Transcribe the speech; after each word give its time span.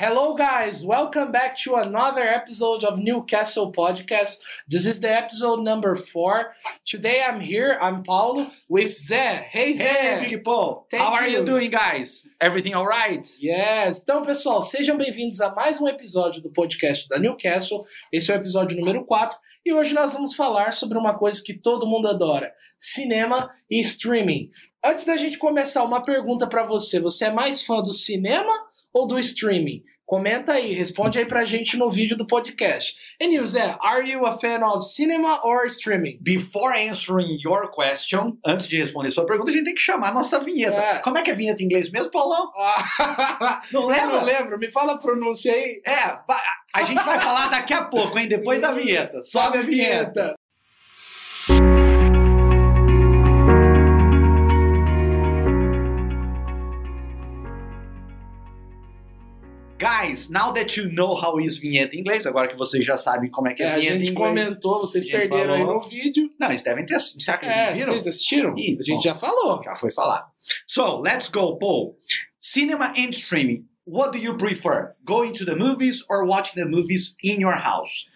Hello, 0.00 0.32
guys. 0.32 0.84
Welcome 0.84 1.32
back 1.32 1.58
to 1.64 1.74
another 1.74 2.22
episode 2.22 2.84
of 2.84 3.00
Newcastle 3.00 3.72
Podcast. 3.72 4.36
This 4.68 4.86
is 4.86 5.00
the 5.00 5.12
episode 5.12 5.64
number 5.64 5.96
four. 5.96 6.54
Today 6.84 7.20
I'm 7.20 7.40
here, 7.40 7.76
I'm 7.82 8.04
Paulo, 8.04 8.46
with 8.68 8.96
Zé. 8.96 9.42
Hey, 9.50 9.72
Zé. 9.72 9.80
Hey, 9.80 10.26
people. 10.28 10.86
Thank 10.88 11.02
How 11.02 11.14
are 11.14 11.26
you. 11.26 11.40
you 11.40 11.44
doing, 11.44 11.70
guys? 11.70 12.28
Everything 12.40 12.74
all 12.74 12.86
right? 12.86 13.26
Yes. 13.40 14.00
Então, 14.00 14.22
pessoal, 14.22 14.62
sejam 14.62 14.96
bem-vindos 14.96 15.40
a 15.40 15.52
mais 15.52 15.80
um 15.80 15.88
episódio 15.88 16.40
do 16.40 16.50
podcast 16.52 17.08
da 17.08 17.18
Newcastle. 17.18 17.84
Esse 18.12 18.30
é 18.30 18.36
o 18.36 18.38
episódio 18.38 18.78
número 18.78 19.04
4 19.04 19.36
e 19.66 19.72
hoje 19.72 19.94
nós 19.94 20.12
vamos 20.12 20.36
falar 20.36 20.74
sobre 20.74 20.96
uma 20.96 21.18
coisa 21.18 21.42
que 21.44 21.54
todo 21.54 21.88
mundo 21.88 22.06
adora: 22.06 22.54
cinema 22.78 23.50
e 23.68 23.80
streaming. 23.80 24.48
Antes 24.84 25.04
da 25.04 25.16
gente 25.16 25.38
começar, 25.38 25.82
uma 25.82 26.04
pergunta 26.04 26.46
pra 26.46 26.64
você: 26.64 27.00
você 27.00 27.24
é 27.24 27.32
mais 27.32 27.62
fã 27.62 27.82
do 27.82 27.92
cinema 27.92 28.67
ou 28.92 29.06
do 29.06 29.18
streaming? 29.18 29.82
Comenta 30.06 30.54
aí, 30.54 30.72
responde 30.72 31.18
aí 31.18 31.26
pra 31.26 31.44
gente 31.44 31.76
no 31.76 31.90
vídeo 31.90 32.16
do 32.16 32.26
podcast. 32.26 32.94
And 33.20 33.26
you, 33.26 33.46
Zé, 33.46 33.76
are 33.82 34.10
you 34.10 34.24
a 34.24 34.38
fan 34.40 34.64
of 34.64 34.82
cinema 34.86 35.38
or 35.44 35.66
streaming? 35.66 36.18
Before 36.22 36.72
answering 36.74 37.36
your 37.44 37.70
question, 37.70 38.38
antes 38.42 38.66
de 38.66 38.78
responder 38.78 39.10
sua 39.10 39.26
pergunta, 39.26 39.50
a 39.50 39.54
gente 39.54 39.66
tem 39.66 39.74
que 39.74 39.80
chamar 39.82 40.08
a 40.08 40.14
nossa 40.14 40.40
vinheta. 40.40 40.78
É. 40.78 40.98
Como 41.00 41.18
é 41.18 41.22
que 41.22 41.30
é 41.30 41.34
vinheta 41.34 41.62
em 41.62 41.66
inglês 41.66 41.90
mesmo, 41.90 42.10
Paulão? 42.10 42.50
Ah, 42.56 43.60
Não 43.70 43.82
eu 43.82 43.88
lembra? 43.88 44.06
não 44.20 44.24
lembro, 44.24 44.58
me 44.58 44.70
fala 44.70 44.94
a 44.94 44.98
pronúncia 44.98 45.52
aí. 45.52 45.82
É, 45.86 46.18
a 46.74 46.84
gente 46.84 47.04
vai 47.04 47.18
falar 47.18 47.48
daqui 47.48 47.74
a 47.74 47.84
pouco, 47.84 48.18
hein? 48.18 48.26
Depois 48.28 48.58
da 48.62 48.72
vinheta. 48.72 49.22
Sobe 49.22 49.58
a 49.58 49.62
vinheta. 49.62 50.34
Now 60.28 60.52
that 60.52 60.78
you 60.78 60.90
know 60.92 61.14
how 61.14 61.40
is 61.40 61.58
vinheta 61.58 61.96
em 61.96 62.00
inglês, 62.00 62.26
agora 62.26 62.46
que 62.48 62.56
vocês 62.56 62.84
já 62.84 62.96
sabem 62.96 63.30
como 63.30 63.48
é 63.48 63.54
que 63.54 63.62
é, 63.62 63.66
É, 63.66 63.68
a 63.72 63.74
vinheta 63.78 63.94
em 63.94 63.96
inglês. 63.96 64.06
gente 64.08 64.16
inglês. 64.16 64.48
comentou, 64.48 64.80
vocês 64.80 65.04
A 65.04 65.06
gente 65.08 65.16
perderam 65.28 65.54
aí 65.54 65.64
no 65.64 65.80
vídeo. 65.80 66.28
Não, 66.38 66.48
eles 66.48 66.62
devem 66.62 66.84
ter. 66.84 66.98
Será 67.00 67.38
que 67.38 67.46
eles 67.46 67.56
É, 67.56 67.72
viram? 67.72 67.92
vocês 67.94 68.06
assistiram? 68.06 68.54
Ih, 68.56 68.76
a 68.78 68.82
gente 68.82 68.96
bom. 68.96 69.00
já 69.02 69.14
falou. 69.14 69.62
Já 69.64 69.74
foi 69.76 69.90
falar. 69.90 70.26
So, 70.66 71.00
let's 71.00 71.28
go, 71.28 71.56
Paul. 71.58 71.96
Cinema 72.38 72.92
and 72.96 73.10
streaming. 73.12 73.64
What 73.86 74.12
do 74.12 74.18
you 74.22 74.36
prefer? 74.36 74.94
Going 75.04 75.32
to 75.34 75.44
the 75.46 75.54
movies 75.56 76.04
or 76.10 76.26
watching 76.26 76.62
the 76.62 76.68
movies 76.68 77.16
in 77.22 77.40
your 77.40 77.54
house? 77.56 78.06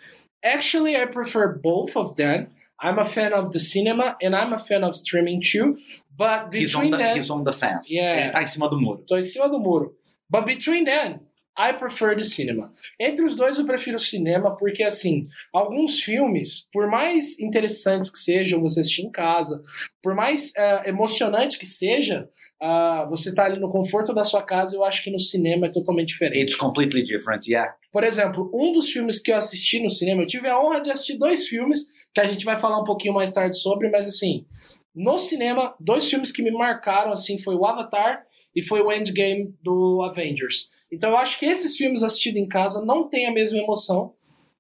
Actually, 0.44 0.96
I 0.96 1.06
prefer 1.06 1.58
both 1.62 1.96
of 1.96 2.16
them. 2.16 2.48
I'm 2.78 2.98
a 2.98 3.04
fan 3.04 3.32
of 3.32 3.52
the 3.52 3.60
cinema 3.60 4.16
and 4.20 4.34
I'm 4.34 4.52
a 4.52 4.58
fan 4.58 4.82
of 4.84 4.94
streaming 4.96 5.40
too. 5.40 5.76
But 6.14 6.52
He's 6.52 6.74
on, 6.74 6.82
between 6.82 6.90
the, 6.90 6.96
them, 6.98 7.16
he's 7.16 7.30
on 7.30 7.44
the 7.44 7.52
fence. 7.52 7.88
Yeah. 7.90 8.24
Ele 8.26 8.30
tá 8.32 8.42
em 8.42 8.46
cima 8.46 8.68
do 8.68 8.78
muro. 8.78 9.02
tô 9.08 9.16
em 9.16 9.22
cima 9.22 9.48
do 9.48 9.58
muro. 9.58 9.94
But 10.28 10.44
between 10.44 10.84
them, 10.84 11.20
I 11.58 11.72
prefer 11.74 12.16
the 12.16 12.24
cinema. 12.24 12.72
Entre 12.98 13.24
os 13.24 13.34
dois, 13.34 13.58
eu 13.58 13.66
prefiro 13.66 13.96
o 13.96 14.00
cinema 14.00 14.56
porque, 14.56 14.82
assim, 14.82 15.26
alguns 15.52 16.00
filmes, 16.00 16.66
por 16.72 16.88
mais 16.88 17.38
interessantes 17.38 18.10
que 18.10 18.18
sejam 18.18 18.60
você 18.60 18.80
assistir 18.80 19.02
em 19.02 19.10
casa, 19.10 19.62
por 20.02 20.14
mais 20.14 20.50
eh, 20.56 20.88
emocionante 20.88 21.58
que 21.58 21.66
seja, 21.66 22.28
ah, 22.60 23.06
você 23.08 23.34
tá 23.34 23.44
ali 23.44 23.60
no 23.60 23.70
conforto 23.70 24.14
da 24.14 24.24
sua 24.24 24.42
casa, 24.42 24.74
eu 24.74 24.82
acho 24.82 25.02
que 25.02 25.10
no 25.10 25.18
cinema 25.18 25.66
é 25.66 25.70
totalmente 25.70 26.08
diferente. 26.08 26.42
It's 26.42 26.54
completely 26.54 27.02
different, 27.02 27.46
yeah. 27.46 27.74
Por 27.92 28.02
exemplo, 28.02 28.50
um 28.54 28.72
dos 28.72 28.88
filmes 28.88 29.20
que 29.20 29.30
eu 29.30 29.36
assisti 29.36 29.82
no 29.82 29.90
cinema, 29.90 30.22
eu 30.22 30.26
tive 30.26 30.48
a 30.48 30.58
honra 30.58 30.80
de 30.80 30.90
assistir 30.90 31.18
dois 31.18 31.46
filmes, 31.46 31.84
que 32.14 32.20
a 32.20 32.26
gente 32.26 32.44
vai 32.44 32.56
falar 32.56 32.80
um 32.80 32.84
pouquinho 32.84 33.12
mais 33.12 33.30
tarde 33.30 33.58
sobre, 33.58 33.90
mas 33.90 34.08
assim, 34.08 34.46
no 34.94 35.18
cinema, 35.18 35.74
dois 35.78 36.08
filmes 36.08 36.32
que 36.32 36.42
me 36.42 36.50
marcaram, 36.50 37.12
assim, 37.12 37.38
foi 37.38 37.54
o 37.54 37.64
Avatar 37.66 38.24
e 38.54 38.62
foi 38.62 38.80
o 38.80 38.92
Endgame 38.92 39.54
do 39.62 40.02
Avengers. 40.02 40.70
Então 40.92 41.10
eu 41.10 41.16
acho 41.16 41.38
que 41.38 41.46
esses 41.46 41.76
filmes 41.76 42.02
assistidos 42.02 42.40
em 42.40 42.46
casa 42.46 42.84
não 42.84 43.08
têm 43.08 43.26
a 43.26 43.32
mesma 43.32 43.58
emoção 43.58 44.12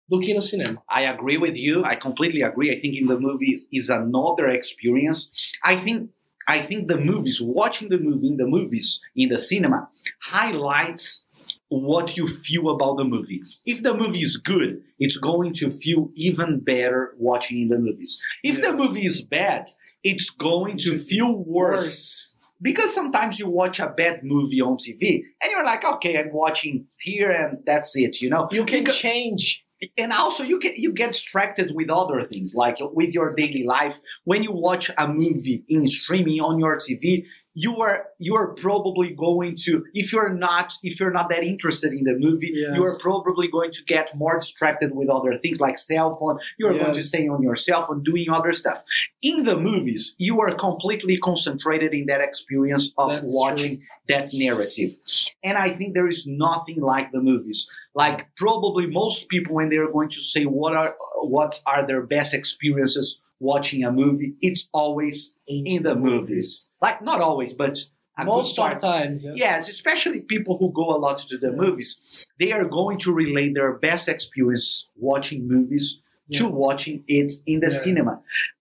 do 0.08 0.18
que 0.18 0.32
no 0.34 0.40
cinema. 0.40 0.82
I 0.90 1.06
agree 1.06 1.36
with 1.38 1.54
you. 1.56 1.82
I 1.84 1.96
completely 1.96 2.42
agree. 2.42 2.70
I 2.70 2.80
think 2.80 2.98
in 2.98 3.06
the 3.06 3.16
movie 3.18 3.66
is 3.70 3.90
another 3.90 4.48
experience. 4.48 5.28
I 5.64 5.76
think 5.76 6.10
I 6.48 6.58
think 6.60 6.88
the 6.88 6.96
movies, 6.96 7.40
watching 7.40 7.88
the 7.88 7.98
movie 7.98 8.26
in 8.28 8.36
the 8.36 8.46
movies 8.46 8.98
in 9.14 9.28
the 9.28 9.38
cinema, 9.38 9.88
highlights 10.20 11.22
what 11.68 12.16
you 12.16 12.26
feel 12.26 12.68
about 12.70 12.96
the 12.98 13.04
movie. 13.04 13.40
If 13.64 13.82
the 13.82 13.94
movie 13.94 14.22
is 14.22 14.36
good, 14.36 14.82
it's 14.98 15.16
going 15.16 15.52
to 15.54 15.70
feel 15.70 16.10
even 16.16 16.58
better 16.60 17.14
watching 17.16 17.62
in 17.62 17.68
the 17.68 17.78
movies. 17.78 18.18
If 18.42 18.56
the 18.56 18.70
Yes. 18.72 18.76
movie 18.76 19.06
is 19.06 19.22
bad, 19.22 19.70
it's 20.02 20.30
going 20.30 20.78
to 20.78 20.96
feel 20.96 21.32
worse. 21.32 22.31
Because 22.62 22.94
sometimes 22.94 23.38
you 23.38 23.48
watch 23.48 23.80
a 23.80 23.88
bad 23.88 24.20
movie 24.22 24.60
on 24.60 24.76
TV 24.76 25.22
and 25.42 25.50
you're 25.50 25.64
like, 25.64 25.84
okay, 25.84 26.18
I'm 26.18 26.32
watching 26.32 26.86
here 27.00 27.30
and 27.30 27.58
that's 27.66 27.96
it, 27.96 28.20
you 28.20 28.30
know? 28.30 28.48
You 28.52 28.64
can 28.64 28.80
Because- 28.84 28.96
change. 28.98 29.64
And 29.98 30.12
also 30.12 30.42
you 30.42 30.58
get 30.60 30.78
you 30.78 30.92
get 30.92 31.12
distracted 31.12 31.72
with 31.74 31.90
other 31.90 32.22
things 32.22 32.54
like 32.54 32.76
with 32.80 33.12
your 33.14 33.34
daily 33.34 33.64
life. 33.64 33.98
When 34.24 34.42
you 34.42 34.52
watch 34.52 34.90
a 34.96 35.08
movie 35.08 35.64
in 35.68 35.86
streaming 35.86 36.40
on 36.40 36.58
your 36.58 36.76
tv 36.76 37.24
you 37.54 37.76
are 37.80 38.06
you 38.18 38.34
are 38.34 38.54
probably 38.54 39.10
going 39.10 39.54
to 39.54 39.84
if 39.92 40.10
you're 40.12 40.32
not 40.32 40.72
if 40.82 40.98
you're 40.98 41.10
not 41.10 41.28
that 41.28 41.42
interested 41.44 41.92
in 41.92 42.04
the 42.04 42.14
movie 42.14 42.50
Yes. 42.54 42.70
you 42.74 42.82
are 42.84 42.96
probably 42.98 43.48
going 43.48 43.70
to 43.72 43.82
get 43.84 44.10
more 44.16 44.38
distracted 44.38 44.94
with 44.94 45.10
other 45.10 45.36
things 45.36 45.60
like 45.60 45.76
cell 45.76 46.14
phone. 46.16 46.38
You're 46.58 46.72
going 46.78 46.92
to 46.92 46.98
Yes. 47.00 47.08
stay 47.08 47.28
on 47.28 47.42
your 47.42 47.56
cell 47.56 47.86
phone 47.86 48.02
doing 48.02 48.30
other 48.30 48.52
stuff. 48.54 48.82
In 49.20 49.44
the 49.44 49.56
movies 49.58 50.14
you 50.18 50.40
are 50.40 50.54
completely 50.54 51.18
concentrated 51.18 51.92
in 51.92 52.06
that 52.06 52.22
experience 52.22 52.90
of 52.96 53.10
That's 53.10 53.24
watching 53.26 53.82
that 54.08 54.30
narrative. 54.32 54.96
And 55.44 55.58
i 55.58 55.68
think 55.76 55.92
there 55.94 56.08
is 56.08 56.26
nothing 56.26 56.80
like 56.80 57.12
the 57.12 57.20
movies 57.20 57.68
like 57.94 58.34
probably 58.36 58.86
most 58.86 59.28
people 59.28 59.54
when 59.56 59.68
they're 59.68 59.90
going 59.92 60.08
to 60.08 60.20
say 60.20 60.44
what 60.44 60.74
are 60.74 60.96
what 61.22 61.60
are 61.66 61.86
their 61.86 62.02
best 62.02 62.32
experiences 62.34 63.20
watching 63.40 63.82
a 63.84 63.90
movie 63.92 64.34
it's 64.40 64.68
always 64.72 65.32
in 65.46 65.82
the 65.82 65.94
movies 65.94 66.68
like 66.80 67.02
not 67.02 67.20
always 67.20 67.52
but 67.54 67.78
Most 68.24 68.58
of 68.58 68.78
times. 68.78 69.24
Yeah. 69.24 69.32
yes 69.34 69.68
especially 69.68 70.20
people 70.20 70.54
who 70.58 70.70
go 70.72 70.86
a 70.96 70.98
lot 71.06 71.18
to 71.30 71.36
the 71.38 71.50
movies 71.50 71.90
they 72.38 72.52
are 72.52 72.64
going 72.78 72.98
to 73.04 73.12
relate 73.12 73.52
their 73.54 73.72
best 73.88 74.08
experience 74.08 74.88
watching 74.96 75.48
movies 75.48 75.98
to 76.36 76.46
watching 76.48 77.04
it 77.08 77.32
in 77.46 77.60
the 77.60 77.70
Yeah. 77.72 77.78
cinema 77.86 78.14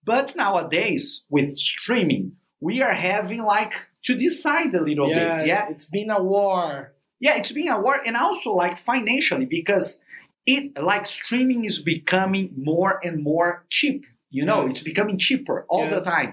but 0.04 0.26
nowadays 0.36 1.04
with 1.30 1.56
streaming 1.56 2.24
we 2.60 2.82
are 2.82 2.96
having 3.12 3.42
like 3.44 3.74
to 4.06 4.12
decide 4.16 4.74
a 4.74 4.82
little 4.82 5.08
Yeah, 5.08 5.34
bit 5.34 5.46
yeah 5.46 5.64
It's 5.72 5.88
been 5.98 6.10
a 6.10 6.22
war. 6.22 6.92
Yeah 7.24 7.36
it's 7.38 7.52
being 7.52 7.70
a 7.70 7.78
war 7.84 7.96
and 8.06 8.16
also 8.16 8.50
like 8.64 8.76
financially 8.90 9.46
because 9.58 9.86
it 10.54 10.64
like 10.90 11.04
streaming 11.06 11.64
is 11.70 11.78
becoming 11.94 12.46
more 12.70 12.94
and 13.06 13.22
more 13.22 13.50
cheap 13.76 13.98
you 14.36 14.44
know 14.48 14.60
Yes. 14.62 14.70
it's 14.72 14.84
becoming 14.92 15.16
cheaper 15.26 15.64
all 15.68 15.86
the 15.88 16.02
Yes. 16.02 16.14
time 16.14 16.30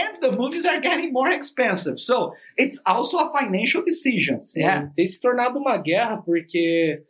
and 0.00 0.12
the 0.24 0.32
movies 0.42 0.64
are 0.64 0.80
getting 0.88 1.10
more 1.12 1.30
expensive 1.40 1.96
so 1.98 2.14
it's 2.56 2.78
also 2.86 3.16
a 3.18 3.28
financial 3.38 3.82
decision 3.90 4.40
yeah 4.54 4.88
Tem 4.96 5.06
se 5.06 5.18
tornado 5.20 5.58
uma 5.58 5.76
guerra 5.78 6.16
porque 6.24 7.02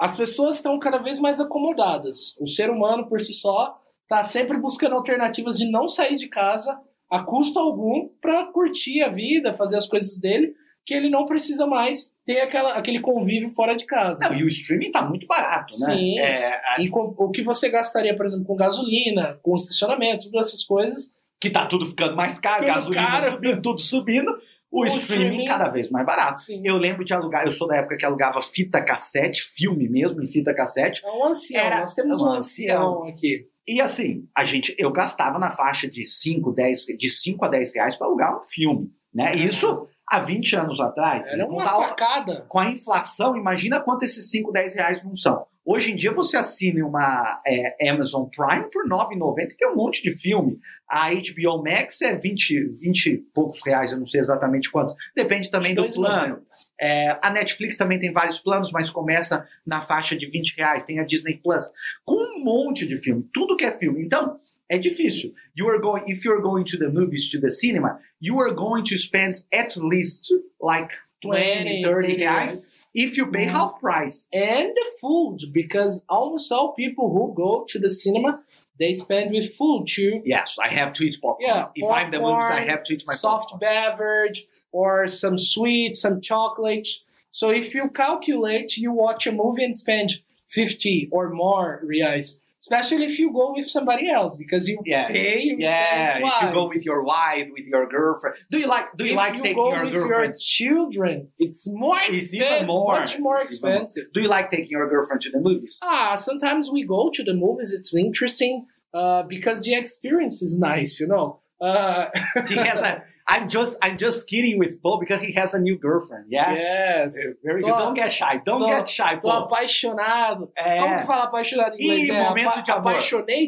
as 0.00 0.16
pessoas 0.16 0.56
estão 0.56 0.78
cada 0.78 0.98
vez 0.98 1.18
mais 1.18 1.40
acomodadas. 1.40 2.36
O 2.40 2.46
ser 2.46 2.70
humano, 2.70 3.08
por 3.08 3.20
si 3.20 3.32
só, 3.34 3.76
está 4.04 4.22
sempre 4.22 4.56
buscando 4.56 4.94
alternativas 4.94 5.58
de 5.58 5.68
não 5.68 5.88
sair 5.88 6.14
de 6.16 6.28
casa 6.28 6.78
a 7.10 7.24
custo 7.24 7.58
algum 7.58 8.08
para 8.22 8.44
curtir 8.52 9.02
a 9.02 9.08
vida, 9.08 9.54
fazer 9.54 9.76
as 9.76 9.88
coisas 9.88 10.16
dele, 10.20 10.54
que 10.86 10.94
ele 10.94 11.10
não 11.10 11.26
precisa 11.26 11.66
mais 11.66 12.10
ter 12.24 12.40
aquela, 12.40 12.72
aquele 12.74 13.00
convívio 13.00 13.50
fora 13.50 13.74
de 13.76 13.84
casa. 13.84 14.28
não, 14.28 14.36
e 14.36 14.42
o 14.42 14.48
streaming 14.48 14.90
tá 14.90 15.02
muito 15.06 15.26
barato 15.26 15.74
né 15.80 15.86
Sim. 15.94 16.18
É, 16.18 16.46
a- 16.64 16.76
E 16.80 16.88
com- 16.88 17.14
o 17.16 17.30
que 17.30 17.42
você 17.42 17.68
gastaria, 17.68 18.16
por 18.16 18.24
exemplo, 18.26 18.44
com 18.46 18.56
gasolina, 18.56 19.38
com 19.42 19.54
estacionamento, 19.56 20.30
todas 20.30 20.48
essas 20.48 20.64
coisas, 20.64 21.12
que 21.40 21.50
tá 21.50 21.66
tudo 21.66 21.86
ficando 21.86 22.16
mais 22.16 22.38
caro 22.38 22.64
Tudo 22.64 22.74
gasolina 22.74 23.06
caro. 23.06 23.30
subindo 23.32 23.62
tudo 23.62 23.80
subindo 23.80 24.30
o, 24.70 24.82
O 24.82 24.84
streaming, 24.86 25.24
streaming- 25.26 25.44
cada 25.46 25.68
vez 25.68 25.88
mais 25.90 26.04
barato 26.04 26.40
sim. 26.40 26.60
eu 26.64 26.76
lembro 26.76 27.04
de 27.04 27.14
alugar 27.14 27.46
eu 27.46 27.52
sou 27.52 27.66
da 27.68 27.76
época 27.76 27.96
que 27.96 28.04
alugava 28.04 28.42
fita 28.42 28.82
cassete 28.82 29.42
filme 29.42 29.88
mesmo 29.88 30.22
em 30.22 30.26
fita 30.26 30.52
cassete 30.54 31.00
é 31.06 31.10
um 31.10 31.24
ancião. 31.26 31.64
Era 31.64 31.80
Nós 31.80 31.94
temos 31.94 32.20
um 32.20 32.26
um 32.26 32.32
ancião 32.32 33.04
aqui. 33.04 33.46
E 33.66 33.80
assim, 33.80 34.26
a 34.34 34.44
gente, 34.46 34.74
eu 34.78 34.90
gastava 34.90 35.38
na 35.38 35.50
faixa 35.50 35.86
de 35.88 36.04
5, 36.06 36.52
10, 36.52 36.84
de 36.98 37.08
5 37.10 37.44
a 37.44 37.48
10 37.48 37.74
reais 37.74 37.96
para 37.96 38.06
alugar 38.06 38.38
um 38.38 38.42
filme, 38.42 38.90
né? 39.14 39.34
Isso 39.36 39.86
há 40.10 40.18
20 40.20 40.56
anos 40.56 40.80
atrás. 40.80 41.28
Era 41.32 41.46
Com 41.46 41.54
uma 41.54 41.64
tal- 41.64 41.82
facada. 41.82 42.44
com 42.48 42.58
a 42.58 42.70
inflação, 42.70 43.36
imagina 43.36 43.80
quanto 43.80 44.04
esses 44.04 44.30
5, 44.30 44.50
10 44.52 44.74
reais 44.74 45.02
não 45.04 45.14
são. 45.16 45.46
Hoje 45.64 45.92
em 45.92 45.96
dia 45.96 46.12
você 46.12 46.36
assina 46.38 46.82
uma 46.86 47.42
é, 47.46 47.90
Amazon 47.90 48.24
Prime 48.24 48.70
por 48.72 48.84
R$ 48.84 48.88
9,90, 48.88 49.54
que 49.56 49.64
é 49.64 49.68
um 49.68 49.76
monte 49.76 50.02
de 50.02 50.16
filme. 50.16 50.58
A 50.88 51.10
HBO 51.10 51.62
Max 51.62 52.00
é 52.00 52.16
20, 52.16 52.70
20 52.80 53.06
e 53.06 53.16
poucos 53.34 53.60
reais, 53.66 53.92
eu 53.92 53.98
não 53.98 54.06
sei 54.06 54.20
exatamente 54.20 54.70
quanto. 54.70 54.94
Depende 55.14 55.50
também 55.50 55.74
do 55.74 55.82
22,90. 55.82 55.94
plano. 55.94 56.42
É, 56.80 57.18
a 57.22 57.28
Netflix 57.30 57.76
também 57.76 57.98
tem 57.98 58.10
vários 58.10 58.38
planos, 58.38 58.70
mas 58.72 58.88
começa 58.88 59.46
na 59.66 59.82
faixa 59.82 60.16
de 60.16 60.26
20 60.30 60.56
reais. 60.56 60.84
Tem 60.84 61.00
a 61.00 61.04
Disney 61.04 61.36
Plus, 61.36 61.64
com 62.02 62.14
um 62.16 62.42
monte 62.42 62.86
de 62.86 62.96
filme, 62.96 63.28
tudo 63.34 63.54
que 63.54 63.64
é 63.66 63.72
filme. 63.72 64.02
Então, 64.02 64.40
é 64.70 64.78
difícil. 64.78 65.32
You 65.54 65.68
are 65.68 65.80
going, 65.80 66.04
if 66.06 66.24
you're 66.24 66.40
going 66.42 66.64
to 66.64 66.78
the 66.78 66.88
movies, 66.88 67.30
to 67.30 67.40
the 67.40 67.50
cinema, 67.50 68.00
you 68.20 68.38
are 68.40 68.52
going 68.52 68.84
to 68.84 68.98
spend 68.98 69.36
at 69.52 69.76
least 69.76 70.32
like 70.60 70.90
20, 71.22 71.82
30 71.82 72.16
reais. 72.18 72.66
if 72.94 73.16
you 73.16 73.26
pay 73.26 73.44
half 73.44 73.78
price. 73.80 74.26
and 74.32 74.68
the 74.74 74.84
food 75.00 75.38
because 75.52 76.04
almost 76.08 76.50
all 76.52 76.72
people 76.74 77.12
who 77.12 77.34
go 77.34 77.64
to 77.68 77.78
the 77.78 77.90
cinema 77.90 78.40
they 78.78 78.94
spend 78.94 79.32
with 79.32 79.56
food 79.56 79.86
too. 79.88 80.22
Yes, 80.24 80.56
I 80.62 80.68
have 80.68 80.92
to 80.94 81.04
eat 81.04 81.20
popcorn. 81.20 81.48
Yeah, 81.48 81.66
if 81.74 81.90
I'm 81.90 82.12
the 82.12 82.20
movies, 82.20 82.44
I 82.44 82.60
have 82.60 82.84
to 82.84 82.94
eat 82.94 83.02
my 83.06 83.14
soft 83.14 83.50
popcorn. 83.50 83.60
beverage 83.60 84.46
or 84.70 85.08
some 85.08 85.36
sweets, 85.36 86.00
some 86.00 86.20
chocolates. 86.20 87.00
So 87.30 87.50
if 87.50 87.74
you 87.74 87.90
calculate, 87.90 88.76
you 88.76 88.92
watch 88.92 89.26
a 89.26 89.32
movie 89.32 89.64
and 89.64 89.76
spend 89.76 90.18
50 90.50 91.08
or 91.10 91.30
more 91.30 91.82
reais. 91.84 92.36
Especially 92.60 93.04
if 93.06 93.18
you 93.20 93.32
go 93.32 93.52
with 93.54 93.66
somebody 93.68 94.10
else 94.10 94.36
because 94.36 94.68
you 94.68 94.78
Yeah. 94.84 95.06
pay, 95.06 95.40
you 95.42 95.56
Yeah, 95.58 96.18
if 96.18 96.42
you 96.42 96.52
go 96.52 96.66
with 96.66 96.84
your 96.84 97.02
wife, 97.04 97.46
with 97.56 97.66
your 97.66 97.88
girlfriend. 97.88 98.36
Do 98.50 98.58
you 98.58 98.66
like? 98.66 98.86
Do 98.96 99.04
you 99.04 99.12
If 99.12 99.16
like 99.16 99.36
you 99.36 99.42
taking 99.42 99.56
go 99.62 99.72
your 99.72 99.84
with 99.84 99.92
girlfriend? 99.94 100.34
your 100.34 100.34
children, 100.56 101.28
it's 101.38 101.68
more 101.70 101.96
It's 102.08 102.32
expensive, 102.32 102.56
even 102.56 102.66
more. 102.66 102.92
much 102.98 103.18
more 103.20 103.38
It's 103.38 103.56
even 103.58 103.70
more. 103.70 103.82
expensive. 103.82 104.12
Do 104.12 104.20
you 104.22 104.28
like 104.28 104.50
taking 104.50 104.70
your 104.70 104.88
girlfriend 104.88 105.20
to 105.22 105.30
the 105.30 105.38
movies? 105.40 105.78
Ah, 105.82 106.16
sometimes 106.16 106.68
we 106.70 106.84
go 106.84 107.10
to 107.14 107.22
the 107.22 107.34
movies. 107.34 107.72
It's 107.72 107.94
interesting 107.96 108.66
uh, 108.92 109.22
because 109.22 109.62
the 109.62 109.74
experience 109.74 110.42
is 110.42 110.58
nice, 110.58 110.98
you 111.00 111.06
know. 111.06 111.40
Uh, 111.60 112.06
he 112.48 112.56
has 112.56 112.82
a. 112.82 113.02
I'm 113.30 113.48
just. 113.48 113.76
I'm 113.82 113.98
just 113.98 114.26
kidding 114.26 114.58
with 114.58 114.80
Paul 114.80 114.98
because 114.98 115.20
he 115.20 115.32
has 115.34 115.52
a 115.52 115.58
new 115.58 115.76
girlfriend. 115.78 116.24
Yeah. 116.30 116.54
yes. 116.54 117.12
Very 117.44 117.60
Tô- 117.60 117.68
good. 117.68 117.78
Don't 117.78 117.94
get 117.94 118.10
shy. 118.10 118.40
Don't 118.42 118.60
tô- 118.60 118.68
get 118.68 118.88
shy, 118.88 119.16
Tô 119.16 119.28
Paul. 119.28 119.44
apaixonado. 119.44 120.50
É. 120.56 120.78
Como 120.80 120.98
que 120.98 121.06
fala 121.06 121.24
apaixonado 121.24 121.76
em 121.76 121.82
inglês? 121.82 122.08
Ih, 122.08 122.12
é 122.12 122.22
momento 122.28 122.48
apa 122.48 122.62
de 122.62 122.70
amor. 122.70 122.92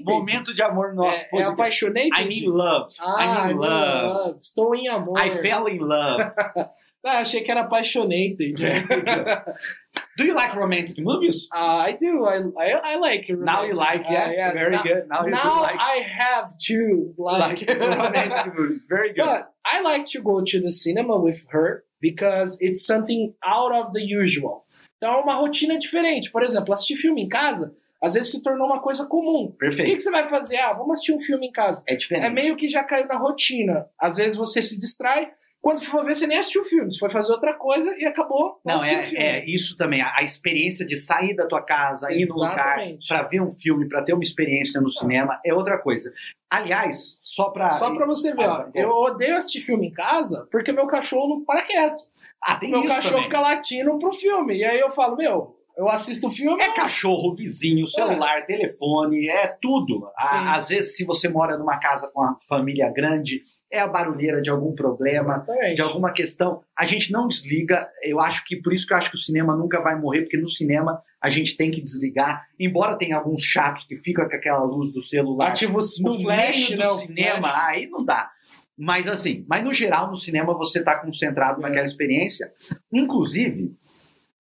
Momento 0.04 0.54
de 0.54 0.62
amor 0.62 0.88
no 0.94 1.04
nosso 1.04 1.22
é, 1.32 1.38
é 1.38 1.42
apaixonated? 1.44 2.20
I'm 2.20 2.30
in 2.30 2.50
love. 2.50 2.94
Ah, 3.00 3.24
I'm 3.24 3.50
in 3.50 3.54
I'm 3.54 3.58
love. 3.58 4.38
Estou 4.40 4.74
em 4.74 4.88
amor. 4.88 5.18
I 5.18 5.30
fell 5.30 5.66
in 5.66 5.78
love. 5.78 6.24
Ah, 7.02 7.20
achei 7.20 7.40
que 7.40 7.50
era 7.50 7.62
apaixonated. 7.62 8.56
Do 10.16 10.24
you 10.24 10.34
like 10.34 10.54
romantic 10.54 10.98
movies? 10.98 11.48
Ah, 11.52 11.78
I 11.78 11.92
do. 11.92 12.24
I, 12.26 12.36
I, 12.58 12.92
I 12.92 12.96
like 12.96 13.28
it. 13.30 13.38
Now 13.38 13.62
you 13.64 13.74
like, 13.74 14.02
yeah, 14.10 14.26
Ah, 14.28 14.30
yes. 14.30 14.52
very 14.54 14.76
now, 14.76 14.82
good. 14.82 15.08
Now 15.08 15.24
you 15.24 15.30
Now 15.30 15.62
like, 15.62 15.76
I 15.78 15.96
have 16.18 16.56
to 16.68 17.14
like, 17.16 17.68
like 17.68 17.78
romantic 17.80 18.54
movies. 18.54 18.84
Very 18.88 19.08
good. 19.14 19.24
But 19.24 19.54
I 19.64 19.80
like 19.80 20.06
to 20.08 20.20
go 20.20 20.42
to 20.44 20.60
the 20.60 20.70
cinema 20.72 21.18
with 21.18 21.40
her 21.50 21.84
because 22.00 22.56
it's 22.60 22.84
something 22.84 23.32
out 23.44 23.72
of 23.72 23.92
the 23.94 24.02
usual. 24.02 24.66
Então 24.98 25.14
é 25.14 25.22
uma 25.22 25.34
rotina 25.36 25.78
diferente. 25.78 26.30
Por 26.30 26.42
exemplo, 26.42 26.74
assistir 26.74 26.96
filme 26.96 27.22
em 27.22 27.28
casa, 27.28 27.72
às 28.02 28.12
vezes 28.14 28.32
se 28.32 28.42
tornou 28.42 28.66
uma 28.66 28.80
coisa 28.80 29.06
comum. 29.06 29.44
O 29.46 29.52
que, 29.52 29.58
Perfeito. 29.58 29.92
que 29.92 30.00
você 30.00 30.10
vai 30.10 30.28
fazer? 30.28 30.58
Ah, 30.58 30.74
vamos 30.74 30.92
assistir 30.94 31.12
um 31.14 31.20
filme 31.20 31.46
em 31.48 31.52
casa. 31.52 31.82
É 31.88 31.96
diferente. 31.96 32.26
É 32.26 32.30
meio 32.30 32.56
que 32.56 32.68
já 32.68 32.84
caiu 32.84 33.06
na 33.06 33.16
rotina. 33.16 33.86
Às 33.98 34.16
vezes 34.18 34.36
você 34.36 34.60
se 34.60 34.78
distrai. 34.78 35.30
Quando 35.60 35.84
for 35.84 36.04
ver, 36.04 36.14
você 36.14 36.26
nem 36.26 36.38
assistiu 36.38 36.62
o 36.62 36.64
filme. 36.64 36.90
Você 36.90 36.98
foi 36.98 37.10
fazer 37.10 37.32
outra 37.32 37.52
coisa 37.54 37.94
e 37.98 38.06
acabou. 38.06 38.58
Não, 38.64 38.82
é, 38.82 39.10
é 39.14 39.44
isso 39.44 39.76
também. 39.76 40.00
A, 40.00 40.10
a 40.16 40.22
experiência 40.22 40.86
de 40.86 40.96
sair 40.96 41.36
da 41.36 41.46
tua 41.46 41.60
casa, 41.62 42.10
ir 42.10 42.26
no 42.26 42.34
lugar 42.34 42.78
para 43.06 43.22
ver 43.24 43.42
um 43.42 43.50
filme, 43.50 43.86
para 43.86 44.02
ter 44.02 44.14
uma 44.14 44.22
experiência 44.22 44.80
no 44.80 44.88
cinema, 44.88 45.38
é 45.44 45.52
outra 45.52 45.78
coisa. 45.78 46.10
Aliás, 46.48 47.18
só 47.22 47.50
para 47.50 47.70
Só 47.70 47.94
pra 47.94 48.06
você 48.06 48.34
ver, 48.34 48.44
Ah, 48.44 48.66
ó. 48.66 48.70
Eu 48.74 48.88
odeio 48.90 49.36
assistir 49.36 49.60
filme 49.60 49.88
em 49.88 49.92
casa 49.92 50.48
porque 50.50 50.72
meu 50.72 50.86
cachorro 50.86 51.28
não 51.28 51.44
para 51.44 51.62
quieto. 51.62 52.02
Ah, 52.42 52.56
tem 52.56 52.70
meu 52.70 52.82
cachorro 52.82 53.02
também. 53.16 53.22
fica 53.24 53.40
latindo 53.40 53.98
pro 53.98 54.12
filme. 54.14 54.56
E 54.56 54.64
aí 54.64 54.80
eu 54.80 54.90
falo, 54.92 55.14
meu, 55.16 55.59
eu 55.80 55.88
assisto 55.88 56.28
o 56.28 56.30
filme. 56.30 56.60
É 56.60 56.72
cachorro, 56.74 57.34
vizinho, 57.34 57.86
celular, 57.86 58.44
telefone, 58.46 59.26
é 59.28 59.46
tudo. 59.60 60.06
A- 60.16 60.56
às 60.56 60.68
vezes, 60.68 60.96
se 60.96 61.04
você 61.04 61.28
mora 61.28 61.56
numa 61.58 61.78
casa 61.78 62.10
com 62.12 62.22
a 62.22 62.36
família 62.48 62.90
grande, 62.92 63.42
é 63.72 63.78
a 63.80 63.88
barulheira 63.88 64.40
de 64.42 64.50
algum 64.50 64.74
problema, 64.74 65.34
Exatamente. 65.36 65.74
de 65.76 65.82
alguma 65.82 66.12
questão. 66.12 66.60
A 66.78 66.84
gente 66.84 67.10
não 67.12 67.26
desliga. 67.28 67.88
Eu 68.02 68.20
acho 68.20 68.44
que 68.44 68.56
por 68.56 68.72
isso 68.72 68.86
que 68.86 68.92
eu 68.92 68.96
acho 68.98 69.08
que 69.10 69.16
o 69.16 69.20
cinema 69.20 69.56
nunca 69.56 69.80
vai 69.80 69.98
morrer, 69.98 70.22
porque 70.22 70.36
no 70.36 70.48
cinema 70.48 71.00
a 71.22 71.30
gente 71.30 71.56
tem 71.56 71.70
que 71.70 71.80
desligar. 71.80 72.46
Embora 72.58 72.96
tenha 72.98 73.16
alguns 73.16 73.42
chatos 73.42 73.84
que 73.84 73.96
ficam 73.96 74.28
com 74.28 74.34
aquela 74.36 74.62
luz 74.64 74.92
do 74.92 75.00
celular 75.02 75.48
Ativa 75.50 75.72
o 75.78 76.02
no 76.02 76.20
flash, 76.20 76.68
meio 76.70 76.78
né? 76.78 76.84
do 76.86 76.92
o 76.94 76.98
cinema, 76.98 77.48
flash. 77.48 77.64
aí 77.68 77.86
não 77.88 78.04
dá. 78.04 78.30
Mas 78.76 79.06
assim, 79.06 79.44
mas 79.48 79.62
no 79.62 79.72
geral, 79.74 80.08
no 80.08 80.16
cinema 80.16 80.52
você 80.54 80.78
está 80.80 80.98
concentrado 80.98 81.60
É. 81.60 81.62
naquela 81.62 81.84
experiência. 81.86 82.50
Inclusive, 82.92 83.72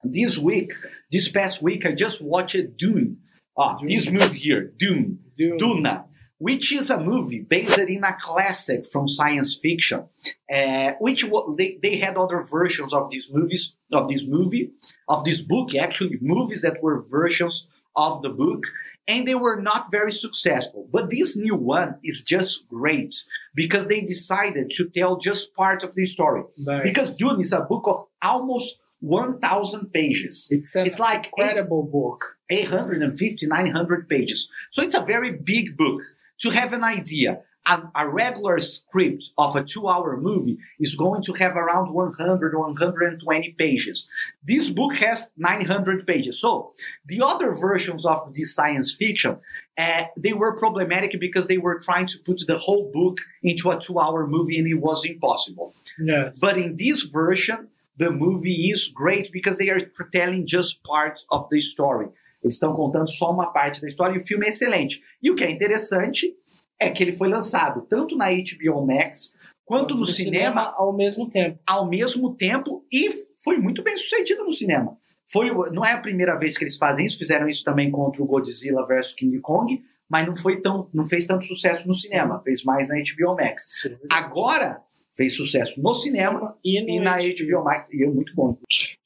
this 0.02 0.38
week, 0.38 0.72
this 1.10 1.28
past 1.28 1.62
week, 1.62 1.86
I 1.86 1.92
just 1.92 2.20
watched 2.22 2.76
Dune. 2.76 3.18
Ó, 3.56 3.78
Dune. 3.78 3.86
this 3.86 4.10
movie 4.10 4.38
here, 4.38 4.72
Dune. 4.76 5.18
Dune. 5.36 5.58
Duna, 5.58 6.04
which 6.38 6.72
is 6.72 6.90
a 6.90 6.98
movie 6.98 7.40
based 7.40 7.78
in 7.78 8.02
a 8.04 8.16
classic 8.18 8.86
from 8.90 9.06
science 9.06 9.54
fiction, 9.54 10.04
uh, 10.52 10.92
which 11.00 11.24
they, 11.56 11.78
they 11.82 11.96
had 11.96 12.16
other 12.16 12.42
versions 12.42 12.92
of 12.94 13.10
these 13.10 13.28
movies, 13.30 13.74
of 13.92 14.08
this 14.08 14.24
movie, 14.26 14.70
of 15.08 15.24
this 15.24 15.40
book, 15.40 15.74
actually, 15.74 16.18
movies 16.20 16.62
that 16.62 16.82
were 16.82 17.02
versions 17.02 17.68
of 17.96 18.22
the 18.22 18.30
book, 18.30 18.64
and 19.06 19.26
they 19.26 19.34
were 19.34 19.60
not 19.60 19.90
very 19.90 20.12
successful. 20.12 20.88
But 20.90 21.10
this 21.10 21.36
new 21.36 21.56
one 21.56 21.96
is 22.04 22.22
just 22.22 22.68
great 22.68 23.16
because 23.54 23.88
they 23.88 24.00
decided 24.00 24.70
to 24.70 24.88
tell 24.88 25.18
just 25.18 25.52
part 25.54 25.82
of 25.82 25.94
the 25.94 26.04
story. 26.04 26.44
Nice. 26.56 26.82
Because 26.84 27.16
Dune 27.16 27.40
is 27.40 27.52
a 27.52 27.60
book 27.60 27.84
of 27.86 28.06
almost 28.22 28.78
1,000 29.00 29.92
pages. 29.92 30.48
it's 30.50 30.74
it's 30.76 30.98
like 30.98 31.26
incredible 31.26 31.82
book. 31.82 32.36
850, 32.50 33.46
900 33.46 34.08
pages. 34.08 34.50
So 34.70 34.82
it's 34.82 34.94
a 34.94 35.00
very 35.00 35.32
big 35.32 35.76
book. 35.76 36.00
To 36.40 36.50
have 36.50 36.72
an 36.72 36.82
idea, 36.82 37.42
a, 37.66 37.82
a 37.94 38.08
regular 38.08 38.58
script 38.58 39.30
of 39.36 39.54
a 39.56 39.62
two 39.62 39.88
hour 39.88 40.16
movie 40.16 40.58
is 40.78 40.94
going 40.94 41.22
to 41.22 41.32
have 41.34 41.56
around 41.56 41.92
100 41.92 42.54
120 42.54 43.50
pages. 43.52 44.08
This 44.44 44.68
book 44.70 44.94
has 44.94 45.30
900 45.36 46.06
pages. 46.06 46.40
So 46.40 46.72
the 47.06 47.22
other 47.22 47.54
versions 47.54 48.06
of 48.06 48.34
this 48.34 48.54
science 48.54 48.94
fiction, 48.94 49.38
uh, 49.76 50.04
they 50.16 50.32
were 50.32 50.56
problematic 50.56 51.18
because 51.20 51.46
they 51.46 51.58
were 51.58 51.78
trying 51.78 52.06
to 52.06 52.18
put 52.18 52.42
the 52.46 52.58
whole 52.58 52.90
book 52.92 53.18
into 53.42 53.70
a 53.70 53.78
two 53.78 53.98
hour 53.98 54.26
movie 54.26 54.58
and 54.58 54.66
it 54.66 54.74
was 54.74 55.04
impossible. 55.04 55.74
Yes. 55.98 56.38
But 56.40 56.56
in 56.56 56.76
this 56.76 57.02
version, 57.02 57.68
the 58.00 58.10
movie 58.10 58.70
is 58.70 58.88
great 58.88 59.30
because 59.30 59.58
they 59.58 59.70
are 59.70 59.78
telling 60.10 60.44
just 60.46 60.82
part 60.82 61.20
of 61.30 61.46
the 61.50 61.58
story. 61.58 62.08
Eles 62.42 62.54
estão 62.54 62.72
contando 62.72 63.08
só 63.10 63.30
uma 63.30 63.52
parte 63.52 63.80
da 63.82 63.86
história 63.86 64.16
e 64.16 64.18
o 64.18 64.26
filme 64.26 64.46
é 64.46 64.48
excelente. 64.48 65.02
E 65.22 65.30
o 65.30 65.34
que 65.34 65.44
é 65.44 65.50
interessante 65.50 66.34
é 66.80 66.88
que 66.88 67.04
ele 67.04 67.12
foi 67.12 67.28
lançado 67.28 67.82
tanto 67.82 68.16
na 68.16 68.28
HBO 68.30 68.86
Max 68.86 69.34
quanto 69.66 69.94
no 69.94 70.06
cinema 70.06 70.74
ao 70.76 70.96
mesmo 70.96 71.28
tempo. 71.28 71.60
ao 71.66 71.86
mesmo 71.86 72.34
tempo 72.34 72.84
e 72.90 73.10
foi 73.44 73.58
muito 73.58 73.82
bem 73.82 73.96
sucedido 73.96 74.44
no 74.44 74.50
cinema. 74.50 74.96
Foi, 75.30 75.50
não 75.70 75.84
é 75.84 75.92
a 75.92 76.00
primeira 76.00 76.36
vez 76.36 76.56
que 76.56 76.64
eles 76.64 76.76
fazem 76.76 77.04
isso, 77.04 77.18
fizeram 77.18 77.46
isso 77.46 77.62
também 77.62 77.90
contra 77.90 78.22
o 78.22 78.26
Godzilla 78.26 78.84
vs 78.86 79.12
King 79.12 79.38
Kong, 79.40 79.80
mas 80.08 80.26
não 80.26 80.34
foi 80.34 80.60
tão, 80.60 80.88
não 80.92 81.06
fez 81.06 81.26
tanto 81.26 81.44
sucesso 81.44 81.86
no 81.86 81.94
cinema, 81.94 82.40
fez 82.42 82.64
mais 82.64 82.88
na 82.88 82.96
HBO 82.96 83.36
Max. 83.36 83.86
Agora 84.10 84.82
fez 85.20 85.36
sucesso 85.36 85.82
no 85.82 85.92
cinema 85.92 86.56
E, 86.64 86.80
no 86.80 86.88
e 86.88 86.98
na 86.98 87.18
HBO 87.18 87.62
Max 87.62 87.90
e 87.92 88.02
é 88.02 88.06
muito 88.06 88.34
bom. 88.34 88.56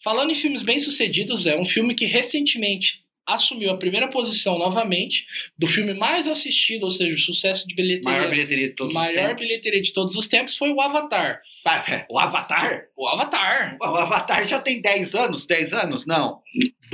Falando 0.03 0.31
em 0.31 0.35
filmes 0.37 0.63
bem-sucedidos, 0.63 1.45
é 1.45 1.59
um 1.59 1.65
filme 1.65 1.93
que 1.93 2.05
recentemente 2.05 3.03
assumiu 3.27 3.71
a 3.73 3.77
primeira 3.77 4.07
posição 4.07 4.57
novamente 4.57 5.27
do 5.59 5.67
filme 5.67 5.93
mais 5.95 6.29
assistido, 6.29 6.85
ou 6.85 6.91
seja, 6.91 7.15
o 7.15 7.19
sucesso 7.19 7.67
de 7.67 7.75
bilheteria. 7.75 8.19
Maior 8.19 8.31
bilheteria 8.31 8.69
de 8.69 8.75
todos 8.75 8.95
os 8.95 9.03
maior 9.03 9.29
tempos. 9.29 9.43
bilheteria 9.43 9.83
de 9.83 9.93
todos 9.93 10.15
os 10.15 10.29
tempos 10.29 10.57
foi 10.57 10.71
o 10.71 10.81
Avatar. 10.81 11.41
Ah, 11.67 11.85
é, 11.91 12.07
O 12.09 12.19
Avatar? 12.19 12.85
O 12.97 13.09
Avatar. 13.09 13.77
O 13.81 13.85
Avatar 13.85 14.47
já 14.47 14.61
tem 14.61 14.81
10 14.81 15.15
anos? 15.17 15.47
10 15.47 15.73
anos? 15.73 16.07
Não. 16.07 16.43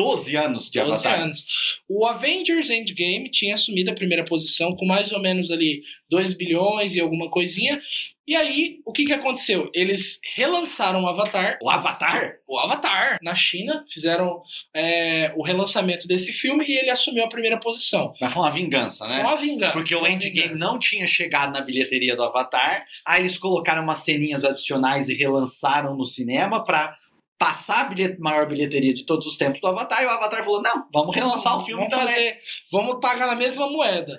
12 0.02 0.36
anos 0.36 0.70
de 0.70 0.80
12 0.80 0.90
Avatar. 1.06 1.20
anos. 1.20 1.44
O 1.88 2.06
Avengers 2.06 2.70
Endgame 2.70 3.30
tinha 3.30 3.54
assumido 3.54 3.90
a 3.90 3.94
primeira 3.94 4.24
posição 4.24 4.74
com 4.74 4.86
mais 4.86 5.12
ou 5.12 5.20
menos 5.20 5.50
ali 5.50 5.82
2 6.08 6.34
bilhões 6.34 6.94
e 6.94 7.00
alguma 7.00 7.30
coisinha. 7.30 7.78
E 8.26 8.36
aí, 8.36 8.78
o 8.86 8.92
que, 8.92 9.06
que 9.06 9.12
aconteceu? 9.12 9.68
Eles 9.74 10.20
relançaram 10.36 11.02
o 11.02 11.08
Avatar, 11.08 11.58
O 11.60 11.68
Avatar? 11.68 12.36
o 12.46 12.58
Avatar, 12.60 13.18
na 13.20 13.34
China, 13.34 13.84
fizeram 13.92 14.40
é, 14.72 15.32
o 15.36 15.42
relançamento 15.42 16.06
desse 16.06 16.32
filme 16.32 16.64
e 16.68 16.76
ele 16.78 16.90
assumiu 16.90 17.24
a 17.24 17.28
primeira 17.28 17.58
posição. 17.58 18.14
Mas 18.20 18.32
foi 18.32 18.42
uma 18.42 18.52
vingança, 18.52 19.06
né? 19.08 19.20
Com 19.20 19.28
a 19.30 19.34
vingança. 19.36 19.72
Porque 19.72 19.94
o 19.96 20.06
Endgame 20.06 20.30
vingança. 20.48 20.64
não 20.64 20.78
tinha 20.78 21.08
chegado 21.08 21.52
na 21.52 21.60
bilheteria 21.60 22.14
do 22.14 22.22
Avatar, 22.22 22.86
aí 23.04 23.20
eles 23.22 23.36
colocaram 23.36 23.82
umas 23.82 23.98
ceninhas 24.00 24.44
adicionais 24.44 25.08
e 25.08 25.14
relançaram 25.14 25.96
no 25.96 26.04
cinema 26.04 26.64
pra 26.64 26.96
passar 27.40 27.80
a 27.80 27.84
bilhet- 27.84 28.18
maior 28.18 28.46
bilheteria 28.46 28.92
de 28.92 29.02
todos 29.02 29.26
os 29.26 29.38
tempos 29.38 29.62
do 29.62 29.66
Avatar, 29.66 30.02
e 30.02 30.06
o 30.06 30.10
Avatar 30.10 30.44
falou, 30.44 30.60
não, 30.60 30.86
vamos 30.92 31.16
relançar 31.16 31.56
o 31.56 31.60
filme 31.60 31.88
vamos 31.88 31.96
também. 31.96 32.14
Fazer, 32.14 32.40
vamos 32.70 33.00
pagar 33.00 33.26
na 33.26 33.34
mesma 33.34 33.66
moeda. 33.66 34.14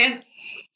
And 0.00 0.22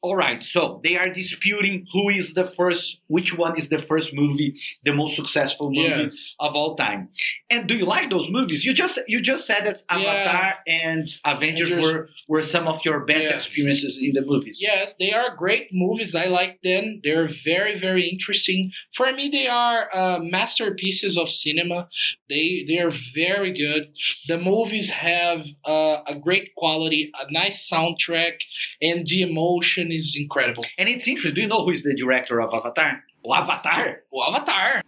All 0.01 0.15
right, 0.15 0.41
so 0.45 0.81
they 0.85 0.97
are 0.97 1.09
disputing 1.11 1.85
who 1.93 2.09
is 2.09 2.35
the 2.35 2.45
first, 2.45 3.01
which 3.09 3.37
one 3.37 3.57
is 3.59 3.69
the 3.69 3.81
first 3.81 4.15
movie, 4.15 4.55
the 4.85 4.93
most 4.93 5.17
successful 5.17 5.71
movie 5.73 6.05
Yes. 6.05 6.37
of 6.39 6.55
all 6.55 6.77
time. 6.77 7.09
And 7.51 7.67
do 7.67 7.77
you 7.77 7.85
like 7.85 8.09
those 8.09 8.31
movies? 8.31 8.65
You 8.65 8.73
just 8.75 9.01
you 9.09 9.21
just 9.21 9.45
said 9.45 9.67
that 9.67 9.83
Avatar 9.89 10.55
and 10.69 11.09
Avengers 11.25 11.73
Avengers. 11.73 11.83
were 11.83 12.11
were 12.29 12.43
some 12.43 12.69
of 12.69 12.85
your 12.85 13.05
best 13.07 13.25
Yeah. 13.25 13.35
experiences 13.35 13.99
in 14.01 14.13
the 14.13 14.23
movies. 14.25 14.59
Yes, 14.63 14.95
they 15.01 15.13
are 15.13 15.35
great 15.35 15.69
movies. 15.73 16.15
I 16.15 16.27
like 16.27 16.63
them. 16.63 17.01
They're 17.03 17.27
very, 17.27 17.77
very 17.77 18.07
interesting. 18.07 18.71
For 18.95 19.13
me, 19.13 19.29
they 19.29 19.49
are 19.49 19.89
uh, 19.93 20.21
masterpieces 20.21 21.17
of 21.17 21.29
cinema. 21.29 21.89
They 22.29 22.65
they 22.69 22.79
are 22.79 22.93
very 23.15 23.53
good. 23.53 23.91
The 24.29 24.39
movies 24.39 24.91
have 24.91 25.45
uh, 25.65 26.03
a 26.07 26.15
great 26.15 26.55
quality, 26.55 27.11
a 27.21 27.27
nice 27.33 27.69
soundtrack, 27.69 28.35
and 28.81 29.05
the 29.09 29.23
emotion 29.23 29.88
is 29.93 30.17
incredible. 30.19 30.65
And 30.79 30.89
it's 30.89 31.07
interesting. 31.07 31.35
Do 31.35 31.41
you 31.43 31.49
know 31.49 31.65
who 31.65 31.71
is 31.71 31.83
the 31.83 31.95
director 31.95 32.41
of 32.41 32.53
Avatar? 32.53 33.03
Oh, 33.25 33.35
Avatar. 33.35 34.03
O 34.13 34.35
Avatar. 34.35 34.83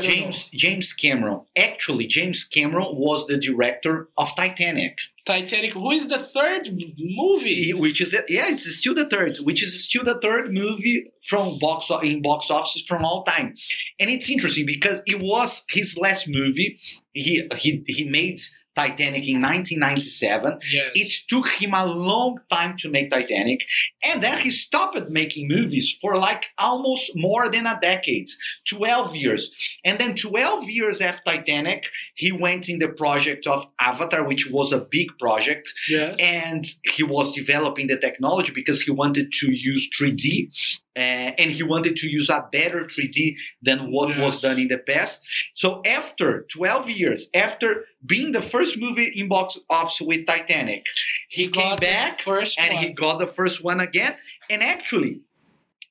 James 0.00 0.48
James 0.52 0.92
Cameron. 0.92 1.42
Actually, 1.56 2.06
James 2.06 2.44
Cameron 2.44 2.96
was 2.96 3.26
the 3.26 3.38
director 3.38 4.08
of 4.18 4.34
Titanic. 4.34 4.98
Titanic. 5.24 5.74
Who 5.74 5.92
is 5.92 6.08
the 6.08 6.18
third 6.18 6.70
movie? 6.98 7.72
which 7.72 8.00
is 8.00 8.12
yeah, 8.28 8.48
it's 8.48 8.68
still 8.76 8.94
the 8.94 9.08
third, 9.08 9.38
which 9.38 9.62
is 9.62 9.84
still 9.84 10.02
the 10.02 10.20
third 10.20 10.52
movie 10.52 11.12
from 11.22 11.58
box 11.60 11.90
in 12.02 12.20
box 12.20 12.50
offices 12.50 12.82
from 12.82 13.04
all 13.04 13.22
time, 13.22 13.54
and 14.00 14.10
it's 14.10 14.28
interesting 14.28 14.66
because 14.66 15.02
it 15.06 15.20
was 15.20 15.62
his 15.70 15.96
last 15.96 16.26
movie. 16.28 16.78
He 17.12 17.48
he 17.56 17.84
he 17.86 18.04
made 18.04 18.40
Titanic 18.76 19.26
in 19.26 19.40
1997. 19.40 20.58
Yes. 20.70 20.90
It 20.94 21.12
took 21.28 21.48
him 21.48 21.72
a 21.74 21.86
long 21.86 22.38
time 22.50 22.76
to 22.78 22.90
make 22.90 23.10
Titanic, 23.10 23.66
and 24.04 24.22
then 24.22 24.38
he 24.38 24.50
stopped 24.50 25.10
making 25.10 25.48
movies 25.48 25.96
for 26.00 26.18
like 26.18 26.46
almost 26.58 27.12
more 27.16 27.48
than 27.48 27.66
a 27.66 27.78
decade 27.80 28.28
12 28.68 29.16
years. 29.16 29.50
And 29.84 29.98
then 29.98 30.14
12 30.14 30.68
years 30.68 31.00
after 31.00 31.22
Titanic, 31.24 31.88
he 32.14 32.32
went 32.32 32.68
in 32.68 32.78
the 32.78 32.88
project 32.88 33.46
of 33.46 33.66
Avatar, 33.80 34.24
which 34.24 34.50
was 34.50 34.72
a 34.72 34.86
big 34.90 35.08
project 35.18 35.72
yes. 35.88 36.16
and 36.20 36.64
he 36.84 37.02
was 37.02 37.32
developing 37.32 37.86
the 37.86 37.96
technology 37.96 38.52
because 38.52 38.80
he 38.82 38.90
wanted 38.90 39.32
to 39.32 39.50
use 39.50 39.88
3D 39.98 40.50
uh, 40.96 41.34
and 41.38 41.50
he 41.50 41.62
wanted 41.62 41.96
to 41.96 42.08
use 42.08 42.30
a 42.30 42.48
better 42.50 42.84
3D 42.84 43.36
than 43.62 43.90
what 43.90 44.16
was 44.18 44.40
done 44.40 44.58
in 44.58 44.68
the 44.68 44.78
past. 44.78 45.22
So 45.52 45.82
after 45.84 46.46
12 46.50 46.90
years, 46.90 47.28
after 47.34 47.84
being 48.04 48.32
the 48.32 48.40
first 48.40 48.78
movie 48.78 49.12
in 49.14 49.28
box 49.28 49.58
office 49.68 50.00
with 50.00 50.26
Titanic, 50.26 50.86
he 51.28 51.48
came 51.48 51.76
back 51.76 52.22
first 52.22 52.58
and 52.58 52.74
one. 52.74 52.82
he 52.82 52.92
got 52.92 53.18
the 53.18 53.26
first 53.26 53.62
one 53.62 53.80
again. 53.80 54.16
And 54.48 54.62
actually, 54.62 55.20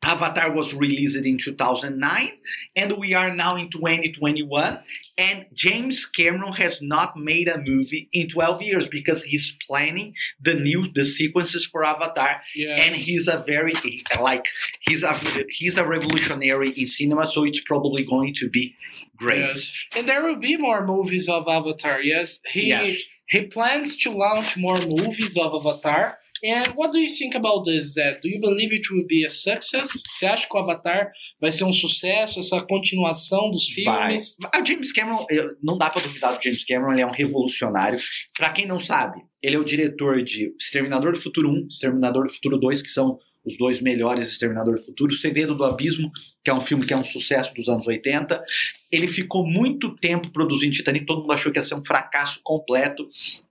Avatar 0.06 0.52
was 0.52 0.74
released 0.74 1.18
in 1.26 1.38
2009, 1.38 2.32
and 2.76 2.98
we 2.98 3.14
are 3.14 3.34
now 3.34 3.56
in 3.56 3.70
2021. 3.70 4.80
And 5.18 5.46
James 5.54 6.06
Cameron 6.06 6.54
has 6.54 6.82
not 6.82 7.18
made 7.18 7.48
a 7.48 7.58
movie 7.58 8.10
in 8.14 8.28
12 8.28 8.62
years 8.62 8.88
because 8.88 9.24
he's 9.24 9.58
planning 9.66 10.14
the 10.40 10.54
new 10.54 10.86
the 10.94 11.06
sequences 11.06 11.66
for 11.66 11.84
Avatar, 11.84 12.42
and 12.56 12.96
he's 12.96 13.28
a 13.28 13.44
very 13.48 13.74
like 14.22 14.46
he's 14.82 15.04
a 15.04 15.18
he's 15.50 15.78
a 15.78 15.88
revolutionary 15.88 16.72
in 16.72 16.86
cinema, 16.86 17.30
so 17.30 17.44
it's 17.44 17.62
probably 17.62 18.06
going 18.06 18.34
to 18.36 18.50
be 18.50 18.76
great. 19.18 19.40
Yes. 19.40 19.72
And 19.96 20.08
there 20.08 20.22
will 20.22 20.36
be 20.36 20.58
more 20.58 20.86
movies 20.86 21.28
of 21.28 21.48
Avatar. 21.48 22.02
Yes, 22.02 22.40
he 22.52 22.68
Yes. 22.68 23.04
He 23.32 23.48
plans 23.48 23.96
to 23.98 24.12
launch 24.12 24.58
more 24.58 24.78
movies 24.88 25.36
of 25.38 25.54
Avatar. 25.56 26.18
And 26.44 26.68
what 26.76 26.92
do 26.92 27.00
you 27.00 27.10
think 27.10 27.36
about 27.36 27.64
this, 27.66 27.96
Zé? 27.98 28.20
Do 28.22 28.30
you 28.30 28.40
believe 28.40 28.72
it 28.72 28.88
will 28.92 29.06
be 29.08 29.26
a 29.26 29.30
success? 29.30 29.90
Você 30.18 30.26
acha 30.26 30.48
que 30.48 30.56
o 30.56 30.60
Avatar 30.60 31.12
vai 31.40 31.52
ser 31.52 31.64
um 31.64 31.74
sucesso? 31.74 32.40
Essa 32.40 32.62
continuação 32.62 33.50
dos 33.50 33.68
Vai. 33.84 34.08
filmes? 34.08 34.36
A 34.54 34.64
James 34.64 34.92
Cameron, 34.92 35.26
não 35.64 35.78
dá 35.78 35.90
pra 35.90 36.02
duvidar 36.02 36.38
do 36.38 36.44
James 36.44 36.64
Cameron, 36.66 36.92
ele 36.94 37.02
é 37.02 37.08
um 37.08 37.12
revolucionário. 37.12 38.00
Pra 38.38 38.50
quem 38.50 38.66
não 38.68 38.80
sabe, 38.80 39.22
ele 39.42 39.56
é 39.56 39.60
o 39.60 39.64
diretor 39.64 40.24
de 40.24 40.54
Exterminador 40.60 41.14
do 41.14 41.20
Futuro 41.22 41.50
1, 41.50 41.68
Exterminador 41.68 42.28
do 42.28 42.34
Futuro 42.34 42.60
2, 42.60 42.82
que 42.82 42.90
são 42.90 43.18
os 43.46 43.58
dois 43.58 43.80
melhores 43.80 44.28
Exterminador 44.30 44.76
do 44.76 44.84
Futuro, 44.84 45.14
Segredo 45.14 45.54
do 45.54 45.64
Abismo, 45.64 46.12
que 46.44 46.50
é 46.50 46.54
um 46.54 46.62
filme 46.62 46.86
que 46.86 46.94
é 46.94 46.98
um 46.98 47.04
sucesso 47.04 47.54
dos 47.54 47.70
anos 47.70 47.86
80. 47.86 48.44
Ele 48.92 49.08
ficou 49.08 49.46
muito 49.46 49.96
tempo 49.96 50.30
produzindo 50.32 50.74
Titanic, 50.74 51.06
todo 51.06 51.22
mundo 51.22 51.34
achou 51.34 51.52
que 51.52 51.60
ia 51.60 51.64
ser 51.64 51.76
um 51.76 51.86
fracasso 51.86 52.40
completo, 52.44 53.08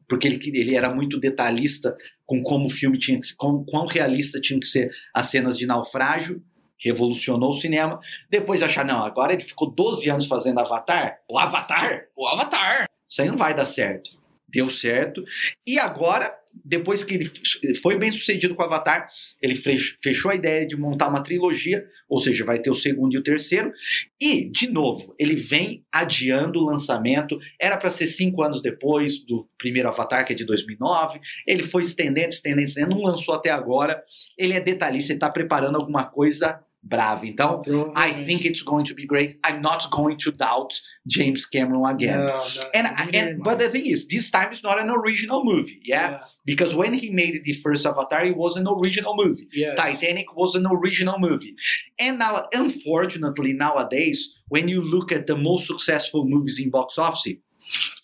porque 0.08 0.26
ele, 0.26 0.38
ele 0.58 0.74
era 0.74 0.92
muito 0.92 1.18
detalhista 1.18 1.96
com 2.26 2.42
como 2.42 2.66
o 2.66 2.70
filme 2.70 2.98
tinha 2.98 3.18
que 3.18 3.26
ser, 3.26 3.36
com, 3.36 3.64
quão 3.64 3.86
realista 3.86 4.40
tinha 4.40 4.58
que 4.58 4.66
ser 4.66 4.90
as 5.14 5.28
cenas 5.28 5.56
de 5.56 5.66
naufrágio. 5.66 6.42
Revolucionou 6.76 7.50
o 7.50 7.54
cinema. 7.54 7.98
Depois 8.28 8.62
achar, 8.62 8.84
não, 8.84 9.02
agora 9.02 9.32
ele 9.32 9.42
ficou 9.42 9.70
12 9.70 10.10
anos 10.10 10.26
fazendo 10.26 10.58
Avatar. 10.58 11.18
O 11.28 11.38
Avatar? 11.38 12.08
O 12.14 12.26
Avatar. 12.26 12.90
Isso 13.08 13.22
aí 13.22 13.28
não 13.28 13.36
vai 13.36 13.54
dar 13.54 13.64
certo. 13.64 14.10
Deu 14.48 14.68
certo. 14.68 15.24
E 15.66 15.78
agora, 15.78 16.36
depois 16.64 17.02
que 17.02 17.14
ele 17.14 17.74
foi 17.82 17.98
bem 17.98 18.12
sucedido 18.12 18.54
com 18.54 18.62
o 18.62 18.64
Avatar, 18.64 19.08
ele 19.40 19.54
fech- 19.56 19.96
fechou 20.02 20.30
a 20.30 20.34
ideia 20.34 20.66
de 20.66 20.76
montar 20.76 21.08
uma 21.08 21.22
trilogia, 21.22 21.84
ou 22.08 22.18
seja, 22.18 22.44
vai 22.44 22.58
ter 22.58 22.70
o 22.70 22.74
segundo 22.74 23.14
e 23.14 23.18
o 23.18 23.22
terceiro. 23.22 23.72
E, 24.20 24.50
de 24.50 24.68
novo, 24.68 25.14
ele 25.18 25.34
vem 25.34 25.84
adiando 25.92 26.60
o 26.60 26.64
lançamento. 26.64 27.38
Era 27.60 27.76
para 27.76 27.90
ser 27.90 28.06
cinco 28.06 28.42
anos 28.42 28.60
depois 28.62 29.18
do 29.18 29.48
primeiro 29.58 29.88
Avatar, 29.88 30.24
que 30.26 30.32
é 30.32 30.36
de 30.36 30.44
2009. 30.44 31.20
Ele 31.46 31.62
foi 31.62 31.82
estendendo, 31.82 32.28
estendendo, 32.28 32.62
estendendo, 32.62 32.94
não 32.96 33.02
lançou 33.02 33.34
até 33.34 33.50
agora. 33.50 34.02
Ele 34.38 34.52
é 34.52 34.60
detalhista, 34.60 35.12
ele 35.12 35.16
está 35.16 35.30
preparando 35.30 35.76
alguma 35.76 36.04
coisa 36.04 36.60
brava. 36.84 37.26
Então, 37.26 37.62
I 37.96 38.12
think 38.26 38.44
it's 38.44 38.62
going 38.62 38.84
to 38.84 38.94
be 38.94 39.06
great. 39.06 39.38
I'm 39.42 39.62
not 39.62 39.90
going 39.90 40.18
to 40.18 40.30
doubt 40.30 40.80
James 41.06 41.46
Cameron 41.46 41.84
again. 41.86 42.20
Não, 42.20 42.26
não, 42.26 42.70
And, 42.74 43.16
and 43.16 43.42
but 43.42 43.58
the 43.58 43.68
thing 43.70 43.86
is, 43.86 44.06
this 44.06 44.30
time 44.30 44.52
is 44.52 44.62
not 44.62 44.78
an 44.78 44.90
original 44.90 45.44
movie, 45.44 45.80
yeah? 45.84 46.20
Because 46.44 46.74
when 46.74 46.92
he 46.92 47.10
made 47.10 47.42
the 47.42 47.54
first 47.54 47.86
Avatar, 47.86 48.22
it 48.24 48.36
was 48.36 48.56
an 48.56 48.68
original 48.68 49.16
movie. 49.16 49.48
Yes. 49.52 49.76
Titanic 49.76 50.36
was 50.36 50.54
an 50.54 50.66
original 50.66 51.18
movie. 51.18 51.56
And 51.98 52.18
now, 52.18 52.46
unfortunately, 52.52 53.54
nowadays, 53.54 54.36
when 54.48 54.68
you 54.68 54.82
look 54.82 55.10
at 55.10 55.26
the 55.26 55.36
most 55.36 55.66
successful 55.66 56.26
movies 56.26 56.60
in 56.60 56.70
box 56.70 56.98
office, 56.98 57.34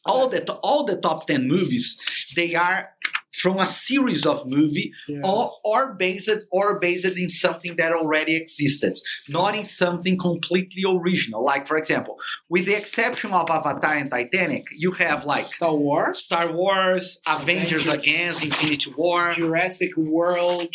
all 0.07 0.29
the 0.29 0.51
all 0.63 0.85
the 0.85 0.97
top 0.97 1.27
ten 1.27 1.47
movies, 1.47 1.99
they 2.35 2.55
are 2.55 2.89
from 3.33 3.59
a 3.59 3.67
series 3.67 4.27
of 4.27 4.47
movie 4.47 4.93
Yes. 5.09 5.21
or, 5.25 5.51
or 5.65 5.95
based 5.95 6.31
or 6.51 6.79
based 6.81 7.05
in 7.07 7.29
something 7.29 7.77
that 7.77 7.93
already 7.93 8.35
existed, 8.37 8.99
not 9.29 9.55
in 9.57 9.65
something 9.65 10.19
completely 10.19 10.83
original. 10.87 11.45
Like, 11.45 11.67
for 11.67 11.77
example, 11.77 12.17
with 12.49 12.67
the 12.67 12.75
exception 12.75 13.33
of 13.33 13.49
Avatar 13.51 13.95
and 13.95 14.11
Titanic, 14.11 14.65
you 14.77 14.91
have 14.93 15.25
like 15.25 15.45
Star 15.45 15.75
Wars, 15.75 16.23
Star 16.25 16.53
Wars, 16.53 17.19
Avengers, 17.27 17.87
Avengers. 17.87 17.89
Against, 18.11 18.45
Infinity 18.45 18.95
War, 18.97 19.33
Jurassic 19.33 19.97
World. 19.97 20.69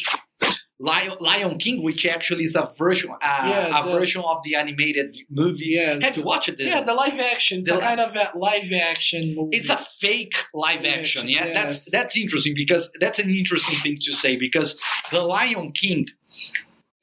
Lion, 0.79 1.13
Lion 1.21 1.57
King, 1.57 1.81
which 1.83 2.05
actually 2.05 2.43
is 2.43 2.55
a 2.55 2.69
version, 2.77 3.09
uh, 3.11 3.17
Yeah, 3.21 3.79
a 3.79 3.85
the- 3.85 3.91
version 3.97 4.21
of 4.25 4.37
the 4.43 4.55
animated 4.55 5.15
movie. 5.29 5.67
Yes. 5.69 6.03
Have 6.03 6.17
you 6.17 6.23
watched 6.23 6.49
it? 6.49 6.59
Yeah, 6.59 6.81
the 6.81 6.93
live 6.93 7.17
action. 7.17 7.63
The 7.63 7.77
a 7.77 7.79
kind 7.81 7.99
of 8.01 8.13
a 8.15 8.31
live 8.37 8.71
action 8.73 9.35
movie. 9.35 9.57
it's 9.57 9.69
a 9.69 9.77
fake 9.77 10.33
live 10.53 10.83
action. 10.85 11.29
Yeah, 11.29 11.45
that's 11.53 11.85
yes. 11.85 11.89
that's 11.91 12.17
interesting 12.17 12.53
because 12.55 12.89
that's 12.99 13.19
an 13.19 13.29
interesting 13.29 13.77
thing 13.77 13.97
to 14.01 14.11
say 14.11 14.35
because 14.35 14.75
the 15.11 15.21
Lion 15.21 15.71
King, 15.71 16.07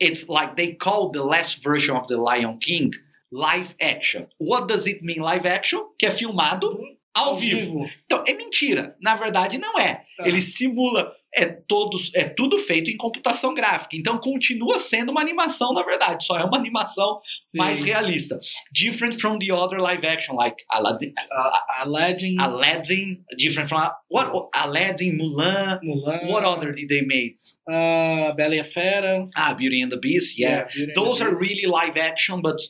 it's 0.01 0.29
like 0.29 0.57
they 0.57 0.73
call 0.75 1.11
the 1.11 1.25
last 1.25 1.63
version 1.63 1.97
of 1.97 2.07
the 2.09 2.19
Lion 2.19 2.59
King 2.59 2.93
live 3.31 3.75
action. 3.81 4.27
What 4.37 4.69
does 4.69 4.87
it 4.87 5.03
mean 5.03 5.21
live 5.21 5.47
action? 5.47 5.81
Que 5.99 6.09
é 6.09 6.13
filmado 6.13 6.79
ao 7.15 7.35
vivo. 7.35 7.87
Então 8.05 8.25
é 8.27 8.33
mentira. 8.35 8.97
Na 9.01 9.17
verdade 9.17 9.59
não 9.59 9.79
é. 9.79 10.05
Tá. 10.17 10.27
Ele 10.27 10.41
simula 10.41 11.13
é 11.35 11.47
todos 11.47 12.11
é 12.15 12.25
tudo 12.25 12.59
feito 12.59 12.91
em 12.91 12.97
computação 12.97 13.55
gráfica. 13.55 13.97
Então 13.97 14.19
continua 14.19 14.79
sendo 14.79 15.11
uma 15.11 15.21
animação 15.21 15.73
na 15.73 15.83
verdade. 15.83 16.25
Só 16.25 16.37
é 16.37 16.45
uma 16.45 16.59
animação 16.59 17.21
Sim. 17.41 17.59
mais 17.59 17.83
realista. 17.83 18.39
Different 18.73 19.21
from 19.21 19.39
the 19.39 19.53
other 19.53 19.79
live 19.79 20.07
action 20.07 20.37
like 20.37 20.57
Aladdin, 20.71 21.13
Aladdin, 21.81 22.39
Aladdin, 22.39 23.25
different 23.37 23.69
from 23.69 23.81
what 24.11 24.49
Aladdin, 24.55 25.17
Mulan. 25.17 25.81
Mulan. 25.83 26.29
What 26.29 26.45
other 26.45 26.73
did 26.73 26.89
they 26.89 27.03
make? 27.03 27.39
Uh, 27.69 28.35
Bela 28.35 28.57
e 28.57 28.61
a 28.61 28.65
Fera. 28.65 29.27
Ah, 29.37 29.55
Beauty 29.55 29.83
and 29.83 29.91
the 29.91 29.99
Beast. 29.99 30.39
Yeah, 30.39 30.67
and 30.75 30.93
those 30.95 31.23
are 31.23 31.31
Beast. 31.31 31.43
really 31.43 31.67
live 31.67 31.97
action, 31.97 32.43
but 32.43 32.61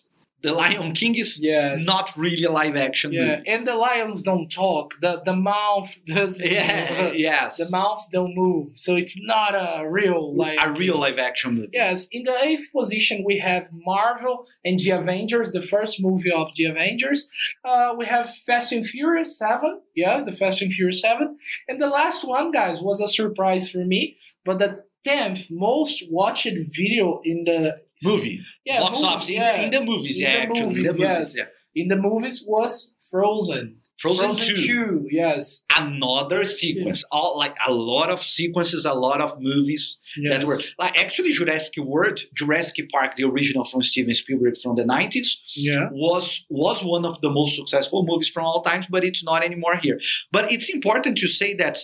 the 0.43 0.53
Lion 0.53 0.93
King 0.93 1.15
is 1.15 1.39
Yeah. 1.41 1.77
not 1.79 2.11
really 2.17 2.45
a 2.45 2.51
live 2.51 2.77
action 2.77 3.13
Yeah, 3.13 3.25
movie. 3.37 3.43
and 3.49 3.67
the 3.67 3.77
lions 3.77 4.23
don't 4.23 4.49
talk. 4.51 4.95
The 5.01 5.23
the 5.25 5.37
mouth 5.37 5.91
doesn't. 6.07 6.51
Yeah, 6.51 7.13
yes, 7.13 7.57
The 7.57 7.69
mouths 7.71 8.07
don't 8.13 8.35
move, 8.35 8.67
so 8.75 8.97
it's 8.97 9.17
not 9.33 9.55
a 9.55 9.89
real 9.89 10.35
like 10.37 10.59
a 10.63 10.73
real 10.73 10.99
live 10.99 11.19
action 11.19 11.55
movie. 11.57 11.71
Yes, 11.73 12.09
in 12.11 12.23
the 12.25 12.37
eighth 12.47 12.67
position 12.79 13.25
we 13.25 13.39
have 13.39 13.69
Marvel 13.73 14.47
and 14.65 14.79
the 14.81 14.91
Avengers, 14.91 15.51
the 15.53 15.63
first 15.75 16.01
movie 16.01 16.33
of 16.33 16.49
the 16.57 16.65
Avengers. 16.67 17.29
Uh, 17.65 17.95
we 17.99 18.05
have 18.07 18.27
Fast 18.47 18.73
and 18.73 18.87
Furious 18.87 19.39
Seven. 19.39 19.81
Yes, 19.95 20.25
the 20.25 20.33
Fast 20.33 20.63
and 20.63 20.73
Furious 20.73 21.01
Seven, 21.01 21.39
and 21.69 21.81
the 21.81 21.89
last 21.89 22.27
one, 22.27 22.51
guys, 22.51 22.81
was 22.81 23.01
a 23.01 23.09
surprise 23.09 23.71
for 23.71 23.85
me. 23.85 24.17
But 24.45 24.59
the 24.59 24.85
tenth 25.05 25.51
most 25.51 26.05
watched 26.11 26.47
video 26.81 27.21
in 27.25 27.45
the 27.45 27.81
Movie. 28.05 28.41
yeah 28.65 28.81
Box 28.81 28.93
movies, 28.93 29.05
office 29.05 29.29
in- 29.29 29.35
yeah. 29.35 29.63
in, 29.63 29.71
the 29.71 29.85
movies, 29.85 30.17
In 30.17 30.23
yeah, 30.23 30.33
the 30.33 30.41
actually. 30.43 30.61
in 30.61 30.69
the 30.69 30.75
movies, 30.93 30.99
yes. 30.99 31.37
yeah. 31.39 31.83
in 31.83 31.89
the 31.89 31.97
movies 31.97 32.45
was 32.47 32.93
Frozen. 33.11 33.77
Frozen, 34.03 34.35
2. 34.35 34.57
2, 34.57 35.09
yes. 35.13 35.61
Another 35.79 36.45
sequence. 36.45 37.05
All 37.13 37.39
like 37.39 37.57
a 37.65 37.73
lot 37.73 38.11
of 38.11 38.21
sequences, 38.21 38.85
a 38.85 38.93
lot 38.93 39.21
of 39.21 39.41
movies 39.41 40.01
yes. 40.17 40.37
that 40.37 40.45
were 40.45 40.59
like 40.77 40.99
actually 40.99 41.31
Jurassic 41.31 41.77
World, 41.77 42.19
Jurassic 42.35 42.91
Park, 42.91 43.15
the 43.15 43.23
original 43.23 43.65
from 43.65 43.81
Steven 43.81 44.13
Spielberg 44.13 44.57
from 44.61 44.75
the 44.75 44.83
90s, 44.83 45.37
yeah. 45.55 45.89
was 45.93 46.45
was 46.51 46.83
one 46.83 47.05
of 47.05 47.21
the 47.21 47.31
most 47.31 47.55
successful 47.55 48.05
movies 48.05 48.29
from 48.29 48.45
all 48.45 48.61
times, 48.63 48.87
but 48.91 49.05
it's 49.05 49.23
not 49.23 49.45
anymore 49.45 49.77
here. 49.77 50.01
But 50.33 50.51
it's 50.51 50.69
important 50.69 51.17
to 51.19 51.29
say 51.29 51.55
that 51.55 51.79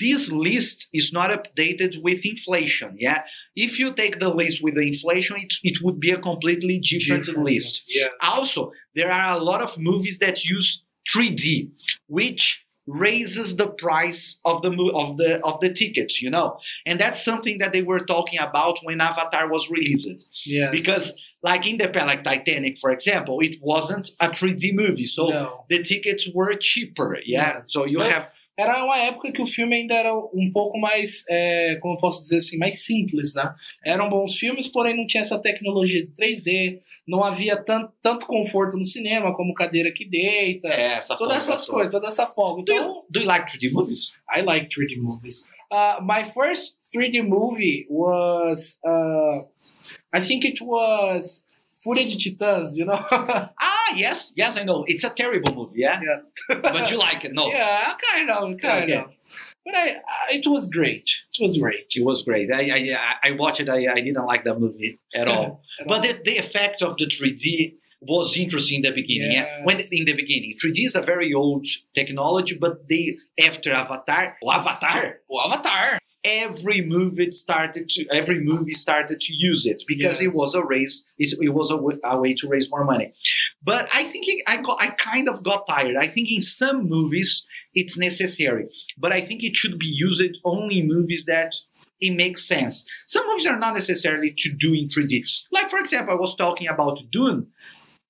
this 0.00 0.32
list 0.32 0.88
is 0.92 1.12
not 1.12 1.30
updated 1.30 2.02
with 2.02 2.26
inflation. 2.26 2.96
Yeah, 2.98 3.22
if 3.54 3.78
you 3.78 3.92
take 3.92 4.18
the 4.18 4.30
list 4.30 4.64
with 4.64 4.74
the 4.74 4.82
inflation, 4.82 5.36
it, 5.36 5.54
it 5.62 5.78
would 5.80 6.00
be 6.00 6.10
a 6.10 6.18
completely 6.18 6.80
different, 6.80 7.28
list. 7.38 7.84
Yeah. 7.86 8.08
Also, 8.20 8.72
there 8.96 9.12
are 9.12 9.38
a 9.38 9.42
lot 9.42 9.62
of 9.62 9.78
movies 9.78 10.18
that 10.18 10.44
use 10.44 10.82
3D, 11.12 11.70
which 12.08 12.64
raises 12.86 13.54
the 13.56 13.68
price 13.68 14.40
of 14.44 14.60
the 14.62 14.70
of 14.94 15.16
the 15.16 15.40
of 15.44 15.60
the 15.60 15.72
tickets, 15.72 16.20
you 16.20 16.28
know, 16.28 16.58
and 16.84 16.98
that's 17.00 17.24
something 17.24 17.58
that 17.58 17.72
they 17.72 17.82
were 17.82 18.00
talking 18.00 18.40
about 18.40 18.78
when 18.82 19.00
Avatar 19.00 19.48
was 19.48 19.70
released 19.70 20.28
Yeah. 20.44 20.70
because 20.72 21.12
like 21.44 21.64
in 21.66 21.78
the 21.78 21.86
like 21.94 22.24
Titanic 22.24 22.78
for 22.78 22.90
example 22.90 23.38
it 23.40 23.56
wasn't 23.62 24.10
a 24.20 24.28
3D 24.30 24.72
movie 24.74 25.04
so 25.04 25.28
Não. 25.30 25.64
the 25.68 25.82
tickets 25.82 26.28
were 26.34 26.54
cheaper 26.54 27.18
yeah 27.24 27.54
Yeah. 27.58 27.60
so 27.64 27.84
you 27.84 27.98
But- 27.98 28.10
have 28.12 28.30
Era 28.58 28.84
uma 28.84 28.98
época 28.98 29.32
que 29.32 29.40
o 29.40 29.46
filme 29.46 29.76
ainda 29.76 29.94
era 29.94 30.14
um 30.14 30.50
pouco 30.52 30.78
mais, 30.78 31.24
é, 31.28 31.76
como 31.76 31.94
eu 31.94 31.98
posso 31.98 32.20
dizer 32.20 32.38
assim, 32.38 32.58
mais 32.58 32.84
simples, 32.84 33.34
né? 33.34 33.54
Eram 33.84 34.08
bons 34.08 34.34
filmes, 34.34 34.68
porém 34.68 34.96
não 34.96 35.06
tinha 35.06 35.22
essa 35.22 35.38
tecnologia 35.38 36.02
de 36.02 36.10
3D, 36.12 36.78
não 37.06 37.24
havia 37.24 37.56
tanto, 37.56 37.92
tanto 38.02 38.26
conforto 38.26 38.76
no 38.76 38.84
cinema, 38.84 39.34
como 39.34 39.54
cadeira 39.54 39.90
que 39.92 40.04
deita, 40.04 40.68
essa 40.68 41.16
todas 41.16 41.36
essas 41.38 41.66
coisas, 41.66 41.92
toda 41.92 42.08
essa 42.08 42.26
folga. 42.26 42.62
do 42.62 42.72
Então, 42.72 42.88
you, 42.88 43.04
do 43.10 43.20
you 43.20 43.26
like 43.26 43.50
3D 43.50 43.72
movies 43.72 44.12
I 44.34 44.42
like 44.42 44.68
3D 44.68 45.00
movies. 45.00 45.48
Uh, 45.70 45.96
my 46.02 46.24
first 46.24 46.76
3D 46.94 47.26
movie 47.26 47.86
was, 47.88 48.78
uh, 48.86 49.40
I 50.12 50.20
think 50.20 50.44
it 50.44 50.60
was 50.60 51.42
Fúria 51.84 52.06
de 52.06 52.16
Titãs, 52.16 52.76
you 52.76 52.84
know? 52.84 52.94
ah 53.10 53.92
yes 53.96 54.32
yes 54.36 54.56
I 54.58 54.64
know 54.64 54.84
it's 54.86 55.04
a 55.04 55.10
terrible 55.10 55.54
movie 55.54 55.80
yeah, 55.80 56.00
yeah. 56.00 56.54
but 56.62 56.90
you 56.90 56.98
like 56.98 57.24
it 57.24 57.32
no 57.32 57.48
yeah, 57.48 57.94
kind 58.10 58.30
of, 58.30 58.58
kind 58.60 58.84
Okay. 58.84 58.96
of. 58.98 59.10
But 59.64 59.74
I, 59.76 59.86
I, 59.94 60.32
it 60.32 60.46
was 60.48 60.66
great. 60.68 61.08
It 61.38 61.42
was 61.42 61.56
great. 61.56 61.86
it 61.94 62.04
was 62.04 62.22
great 62.22 62.50
I 62.52 62.62
I, 62.78 63.28
I 63.28 63.30
watched 63.32 63.60
it 63.60 63.68
I, 63.68 63.80
I 63.92 64.00
didn't 64.00 64.26
like 64.26 64.44
that 64.44 64.58
movie 64.60 64.98
at 65.14 65.28
all 65.28 65.62
At 65.80 65.88
but 65.88 66.02
the, 66.02 66.12
the 66.24 66.36
effect 66.38 66.82
of 66.82 66.96
the 66.96 67.06
3D 67.06 67.74
was 68.02 68.36
interesting 68.36 68.78
in 68.78 68.82
the 68.82 68.90
beginning. 68.90 69.32
Yeah. 69.32 69.64
When 69.64 69.78
in 69.78 70.04
the 70.04 70.14
beginning, 70.14 70.56
3D 70.62 70.86
is 70.86 70.96
a 70.96 71.02
very 71.02 71.32
old 71.32 71.66
technology, 71.94 72.56
but 72.60 72.88
they 72.88 73.16
after 73.40 73.70
Avatar, 73.72 74.36
oh, 74.42 74.50
Avatar, 74.50 75.20
O 75.30 75.40
Avatar. 75.46 75.98
Every 76.24 76.82
movie 76.82 77.30
started 77.32 77.88
to 77.88 78.06
every 78.10 78.40
movie 78.40 78.72
started 78.72 79.20
to 79.20 79.32
use 79.34 79.66
it 79.66 79.82
because 79.88 80.20
it 80.20 80.32
was 80.32 80.54
a 80.54 80.64
raise 80.64 81.04
it 81.18 81.52
was 81.52 81.70
a, 81.70 81.74
w- 81.74 81.98
a 82.04 82.18
way 82.18 82.34
to 82.34 82.48
raise 82.48 82.70
more 82.70 82.84
money. 82.84 83.12
But 83.62 83.88
i 83.92 84.04
think 84.04 84.28
it, 84.28 84.42
i 84.46 84.56
got 84.58 84.80
i 84.80 84.88
kind 84.90 85.28
of 85.28 85.42
got 85.42 85.66
tired. 85.66 85.96
I 85.96 86.08
think 86.08 86.30
in 86.30 86.40
some 86.40 86.88
movies 86.88 87.44
it's 87.74 87.98
necessary. 87.98 88.68
But 88.98 89.12
i 89.12 89.20
think 89.20 89.42
it 89.42 89.56
should 89.56 89.78
be 89.78 89.86
used 89.86 90.38
only 90.44 90.80
in 90.80 90.88
movies 90.88 91.24
that 91.26 91.54
it 92.00 92.10
makes 92.10 92.46
sense. 92.46 92.84
Some 93.06 93.24
movies 93.28 93.46
are 93.46 93.58
not 93.58 93.74
necessarily 93.74 94.34
to 94.38 94.50
do 94.52 94.72
in 94.74 94.88
3d 94.88 95.22
like 95.50 95.70
for 95.70 95.78
example 95.78 96.14
i 96.14 96.20
was 96.20 96.34
talking 96.36 96.68
about 96.68 96.98
dune 97.10 97.48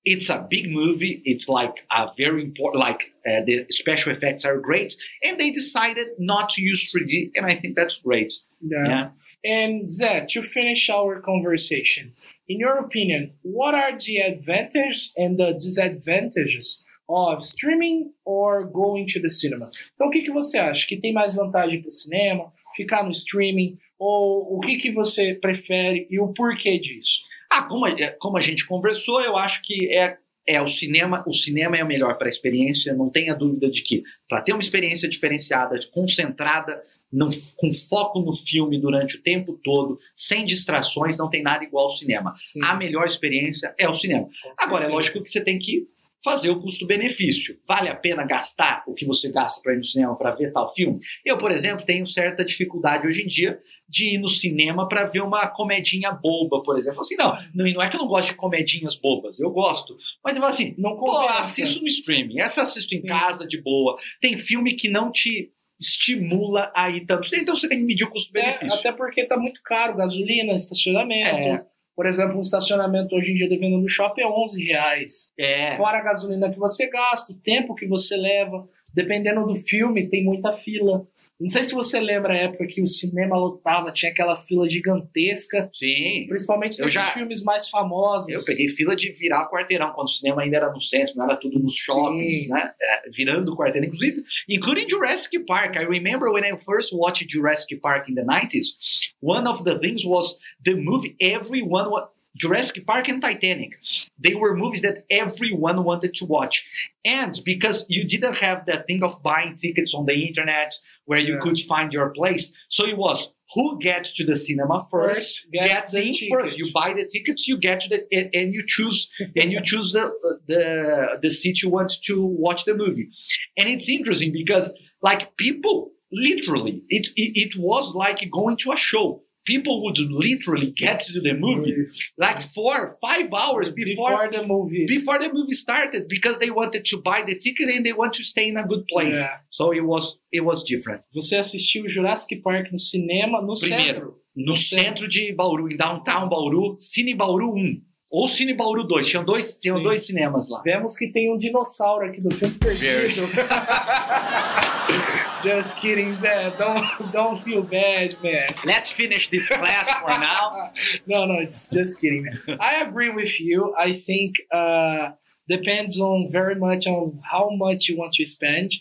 it's 0.05 0.29
a 0.29 0.47
big 0.51 0.71
movie 0.71 1.23
it's 1.25 1.49
like 1.49 1.77
a 1.91 2.09
very 2.17 2.43
important 2.43 2.81
like 2.81 3.13
uh, 3.27 3.41
the 3.47 3.65
special 3.71 4.11
effects 4.13 4.45
are 4.45 4.59
great 4.59 4.97
and 5.25 5.39
they 5.39 5.51
decided 5.51 6.09
not 6.19 6.51
to 6.51 6.61
use 6.63 6.91
3d 6.93 7.31
and 7.37 7.47
i 7.47 7.55
think 7.55 7.77
that's 7.77 7.99
great 7.99 8.33
Yeah. 8.61 8.89
yeah 8.89 9.09
And 9.45 9.89
Zé, 9.89 10.29
to 10.29 10.43
finish 10.43 10.89
our 10.89 11.21
conversation, 11.21 12.13
in 12.49 12.61
your 12.61 12.79
opinion, 12.79 13.33
what 13.43 13.75
are 13.75 13.99
the 13.99 14.19
advantages 14.19 15.13
and 15.17 15.37
the 15.37 15.53
disadvantages 15.59 16.85
of 17.09 17.43
streaming 17.45 18.13
or 18.25 18.63
going 18.65 19.09
to 19.09 19.21
the 19.21 19.29
cinema? 19.29 19.69
Então, 19.95 20.07
o 20.07 20.11
que, 20.11 20.23
que 20.23 20.31
você 20.31 20.59
acha? 20.59 20.87
Que 20.87 20.97
tem 20.97 21.13
mais 21.13 21.35
vantagem 21.35 21.81
para 21.81 21.89
o 21.89 21.91
cinema, 21.91 22.53
ficar 22.77 23.03
no 23.03 23.11
streaming, 23.11 23.79
ou 23.99 24.57
o 24.57 24.61
que, 24.61 24.77
que 24.77 24.93
você 24.93 25.35
prefere 25.35 26.07
e 26.09 26.21
o 26.21 26.33
porquê 26.33 26.79
disso? 26.79 27.21
Ah, 27.53 27.63
como 27.65 27.85
a, 27.87 27.95
como 28.19 28.37
a 28.39 28.41
gente 28.41 28.67
conversou, 28.67 29.21
eu 29.21 29.37
acho 29.37 29.61
que 29.63 29.93
é, 29.93 30.17
é 30.47 30.61
o 30.63 30.67
cinema. 30.67 31.23
O 31.27 31.35
cinema 31.35 31.77
é 31.77 31.85
o 31.85 31.87
melhor 31.87 32.17
para 32.17 32.27
a 32.27 32.31
experiência. 32.31 32.95
Não 32.95 33.11
tenha 33.11 33.35
dúvida 33.35 33.71
de 33.71 33.83
que 33.83 34.03
para 34.29 34.41
ter 34.41 34.53
uma 34.53 34.61
experiência 34.63 35.09
diferenciada, 35.09 35.79
concentrada, 35.93 36.83
não- 37.13 37.29
com 37.57 37.73
foco 37.75 38.21
no 38.21 38.33
filme 38.33 38.81
durante 38.81 39.17
o 39.17 39.23
tempo 39.23 39.61
todo, 39.63 39.99
sem 40.17 40.45
distrações, 40.47 41.19
não 41.19 41.29
tem 41.29 41.43
nada 41.43 41.63
igual 41.63 41.85
ao 41.85 41.91
cinema. 41.91 42.35
Sim, 42.43 42.61
A 42.65 42.75
melhor 42.75 43.05
experiência 43.05 43.75
é 43.79 43.89
o 43.89 43.95
cinema. 43.95 44.29
Agora, 44.59 44.87
é 44.87 44.89
lógico 44.89 45.23
que 45.23 45.29
você 45.31 45.43
tem 45.43 45.59
que 45.59 45.87
fazer 46.25 46.51
o 46.51 46.61
custo-benefício. 46.61 47.59
Vale 47.67 47.89
a 47.89 47.95
pena 47.97 48.25
gastar 48.25 48.85
o 48.87 48.95
que 48.95 49.05
você 49.05 49.31
gasta 49.31 49.61
para 49.63 49.75
ir 49.75 49.79
no 49.79 49.85
cinema 49.85 50.17
para 50.17 50.31
ver 50.33 50.53
tal 50.53 50.73
filme? 50.73 51.01
Eu, 51.25 51.37
por 51.39 51.51
exemplo, 51.51 51.85
tenho 51.85 52.07
certa 52.07 52.45
dificuldade 52.45 53.07
hoje 53.07 53.23
em 53.23 53.27
dia 53.27 53.59
de 53.89 54.15
ir 54.15 54.19
no 54.19 54.29
cinema 54.29 54.89
para 54.89 55.05
ver 55.05 55.21
uma 55.21 55.47
comedinha 55.49 56.13
boba, 56.13 56.63
por 56.63 56.79
exemplo. 56.79 57.01
Assim, 57.01 57.17
não, 57.17 57.37
não 57.55 57.83
é 57.83 57.89
que 57.91 57.97
eu 57.97 58.01
não 58.01 58.07
gosto 58.09 58.29
de 58.29 58.35
comedinhas 58.37 58.95
bobas, 58.95 59.39
eu 59.41 59.51
gosto. 59.51 59.97
Mas 60.25 60.35
eu 60.37 60.41
falo 60.41 60.53
assim, 60.55 60.75
Não 60.79 60.97
pô, 60.97 61.11
assisto 61.29 61.81
no 61.81 61.87
streaming, 61.87 62.41
essa 62.41 62.63
assisto 62.63 62.95
em 62.95 63.01
Sim. 63.01 63.07
casa 63.07 63.47
de 63.47 63.61
boa. 63.61 63.97
Tem 64.21 64.37
filme 64.39 64.73
que 64.75 64.89
não 64.89 65.11
te 65.11 65.51
estimula 65.81 66.71
a 66.75 66.89
ir 66.91 67.05
tanto. 67.07 67.29
Então 67.35 67.57
você 67.57 67.69
tem 67.69 67.79
que 67.79 67.85
medir 67.85 68.05
o 68.05 68.09
É, 68.09 68.11
custo-benefício. 68.11 68.79
até 68.79 68.93
porque 68.93 69.25
tá 69.27 69.37
muito 69.37 69.61
caro, 69.65 69.97
gasolina, 69.97 70.55
estacionamento. 70.55 71.49
É. 71.49 71.67
Por 72.03 72.09
exemplo, 72.09 72.37
um 72.37 72.41
estacionamento 72.41 73.15
hoje 73.15 73.31
em 73.31 73.37
dia 73.37 73.49
dependendo 73.49 73.83
do 73.83 73.89
shopping 73.89 74.23
é 74.23 74.27
11 74.27 74.65
reais. 74.65 75.33
É. 75.39 75.77
Fora 75.77 75.99
a 75.99 76.03
gasolina 76.03 76.51
que 76.51 76.59
você 76.59 76.91
gasta, 76.91 77.33
o 77.33 77.37
tempo 77.37 77.77
que 77.77 77.87
você 77.87 78.17
leva. 78.17 78.69
Dependendo 78.93 79.47
do 79.47 79.55
filme, 79.55 80.09
tem 80.09 80.25
muita 80.25 80.51
fila. 80.51 81.07
Não 81.43 81.49
sei 81.49 81.65
se 81.65 81.75
você 81.75 81.99
lembra 81.99 82.33
a 82.35 82.37
época 82.37 82.67
que 82.69 82.81
o 82.81 82.87
cinema 82.87 83.37
lotava, 83.37 83.91
tinha 83.91 84.13
aquela 84.13 84.37
fila 84.45 84.69
gigantesca, 84.69 85.69
Sim. 85.73 86.27
principalmente 86.29 86.79
nesses 86.79 86.93
já- 86.93 87.03
filmes 87.11 87.43
mais 87.43 87.69
famosos. 87.69 88.29
Eu 88.29 88.45
peguei 88.45 88.69
fila 88.69 88.95
de 88.95 89.11
virar 89.11 89.51
quarteirão, 89.51 89.93
quando 89.93 90.07
o 90.07 90.13
cinema 90.13 90.43
ainda 90.43 90.57
era 90.59 90.71
no 90.73 90.81
centro, 90.81 91.15
não 91.17 91.25
era 91.25 91.37
tudo 91.37 91.59
nos 91.59 91.75
shoppings, 91.75 92.45
Sim. 92.45 92.49
né? 92.51 92.73
É, 92.81 93.11
virando 93.11 93.57
quarteirão, 93.57 93.89
inclusive, 93.89 94.23
including 94.49 94.89
Jurassic 94.89 95.37
Park. 95.47 95.75
I 95.77 95.85
remember 95.85 96.31
when 96.31 96.45
I 96.45 96.57
first 96.65 96.93
watched 96.95 97.29
Jurassic 97.29 97.81
Park 97.81 98.09
in 98.09 98.15
the 98.15 98.23
90s, 98.25 98.77
one 99.21 99.49
of 99.49 99.65
the 99.65 99.79
things 99.81 100.05
was 100.05 100.37
the 100.65 100.75
movie 100.77 101.17
everyone 101.21 101.91
wa- 101.91 102.09
Jurassic 102.37 102.87
Park 102.87 103.09
and 103.09 103.21
Titanic. 103.21 103.73
They 104.19 104.35
were 104.35 104.57
movies 104.57 104.81
that 104.83 105.05
everyone 105.11 105.85
wanted 105.85 106.15
to 106.15 106.25
watch. 106.25 106.65
And 107.05 107.39
because 107.45 107.85
you 107.89 108.05
didn't 108.07 108.39
have 108.39 108.65
that 108.67 108.87
thing 108.87 109.03
of 109.03 109.23
buying 109.23 109.55
tickets 109.57 109.93
on 109.95 110.07
the 110.07 110.15
internet 110.27 110.73
where 111.05 111.19
you 111.19 111.35
Yeah. 111.35 111.41
could 111.41 111.61
find 111.61 111.93
your 111.93 112.11
place, 112.11 112.51
so 112.69 112.87
it 112.87 112.97
was 112.97 113.33
who 113.55 113.79
gets 113.81 114.13
to 114.15 114.25
the 114.25 114.35
cinema 114.35 114.87
first, 114.91 115.43
First 115.43 115.47
gets 115.53 115.73
gets 115.73 115.91
the 115.93 116.03
in 116.07 116.13
ticket. 116.15 116.31
first. 116.41 116.59
You 116.59 116.73
buy 116.73 116.95
the 116.95 117.05
tickets, 117.05 117.47
you 117.47 117.59
get 117.59 117.83
to 117.83 117.89
the 117.91 118.07
and, 118.17 118.31
and 118.33 118.55
you 118.55 118.63
choose 118.67 119.11
and 119.37 119.53
you 119.53 119.61
choose 119.63 119.93
the 119.93 120.11
the 120.47 121.19
the 121.23 121.31
seat 121.31 121.63
you 121.63 121.69
want 121.69 121.93
to 122.05 122.25
watch 122.25 122.65
the 122.65 122.75
movie. 122.75 123.11
And 123.59 123.69
it's 123.69 123.89
interesting 123.91 124.33
because 124.33 124.73
like 125.03 125.37
people 125.37 125.91
literally 126.11 126.83
it 126.89 127.09
it, 127.17 127.33
it 127.45 127.53
was 127.59 127.95
like 127.95 128.21
going 128.33 128.57
to 128.59 128.73
a 128.73 128.77
show. 128.77 129.23
People 129.45 129.83
would 129.85 129.99
literally 129.99 130.71
get 130.71 131.01
to 131.01 131.21
the 131.21 131.33
movie 131.35 131.75
like 132.17 132.41
four 132.41 132.97
five 133.01 133.29
hours 133.35 133.71
before 133.71 134.11
Before 134.11 134.31
the 134.31 134.47
movies. 134.47 134.89
before 134.89 135.19
the 135.19 135.33
movie 135.33 135.53
started 135.55 136.07
because 136.09 136.39
they 136.39 136.51
wanted 136.51 136.85
to 136.85 136.99
buy 137.03 137.23
the 137.27 137.35
ticket 137.37 137.69
and 137.75 137.85
they 137.85 137.93
want 137.93 138.13
to 138.15 138.23
stay 138.23 138.49
in 138.49 138.57
a 138.57 138.65
good 138.67 138.87
place. 138.87 139.17
Yeah. 139.19 139.39
So 139.51 139.73
it 139.73 139.85
was 139.85 140.19
it 140.31 140.45
was 140.45 140.63
different. 140.63 141.03
Você 141.13 141.37
assistiu 141.37 141.89
Jurassic 141.89 142.41
Park 142.43 142.71
no 142.71 142.79
cinema, 142.79 143.43
no 143.43 143.55
Primeiro. 143.55 143.85
centro. 143.85 144.19
No 144.35 144.57
centro 144.57 145.09
de 145.09 145.33
Bauru, 145.35 145.69
em 145.71 145.77
downtown 145.77 146.29
Bauru, 146.29 146.77
Cine 146.79 147.15
Bauru 147.15 147.53
1 147.55 147.83
ou 148.11 148.29
Cine 148.29 148.55
Bauru 148.55 148.85
2. 148.85 149.07
Tinham 149.07 149.25
dois, 149.25 149.57
tinham 149.57 149.77
Sim. 149.79 149.83
dois 149.83 150.07
cinemas 150.07 150.49
lá. 150.49 150.63
Vemos 150.63 150.97
que 150.97 151.09
tem 151.13 151.31
um 151.33 151.37
dinossauro 151.37 152.07
aqui 152.07 152.21
do 152.21 152.33
filme 152.35 152.55
perdido. 152.59 153.23
Just 155.43 155.77
kidding, 155.77 156.17
Zé. 156.17 156.57
Don't, 156.57 157.13
don't 157.13 157.43
feel 157.43 157.63
bad, 157.63 158.17
man. 158.23 158.49
Let's 158.65 158.91
finish 158.91 159.29
this 159.29 159.49
class 159.49 159.91
for 159.91 160.09
now. 160.09 160.73
No, 161.07 161.25
no, 161.25 161.39
it's 161.39 161.67
just 161.73 162.01
kidding, 162.01 162.25
man. 162.25 162.59
I 162.61 162.77
agree 162.83 163.11
with 163.11 163.41
you. 163.41 163.75
I 163.79 163.93
think 163.93 164.37
uh, 164.53 165.11
depends 165.49 166.01
on 166.01 166.31
very 166.31 166.55
much 166.55 166.87
on 166.87 167.21
how 167.25 167.51
much 167.53 167.89
you 167.89 167.97
want 167.97 168.13
to 168.15 168.25
spend. 168.25 168.73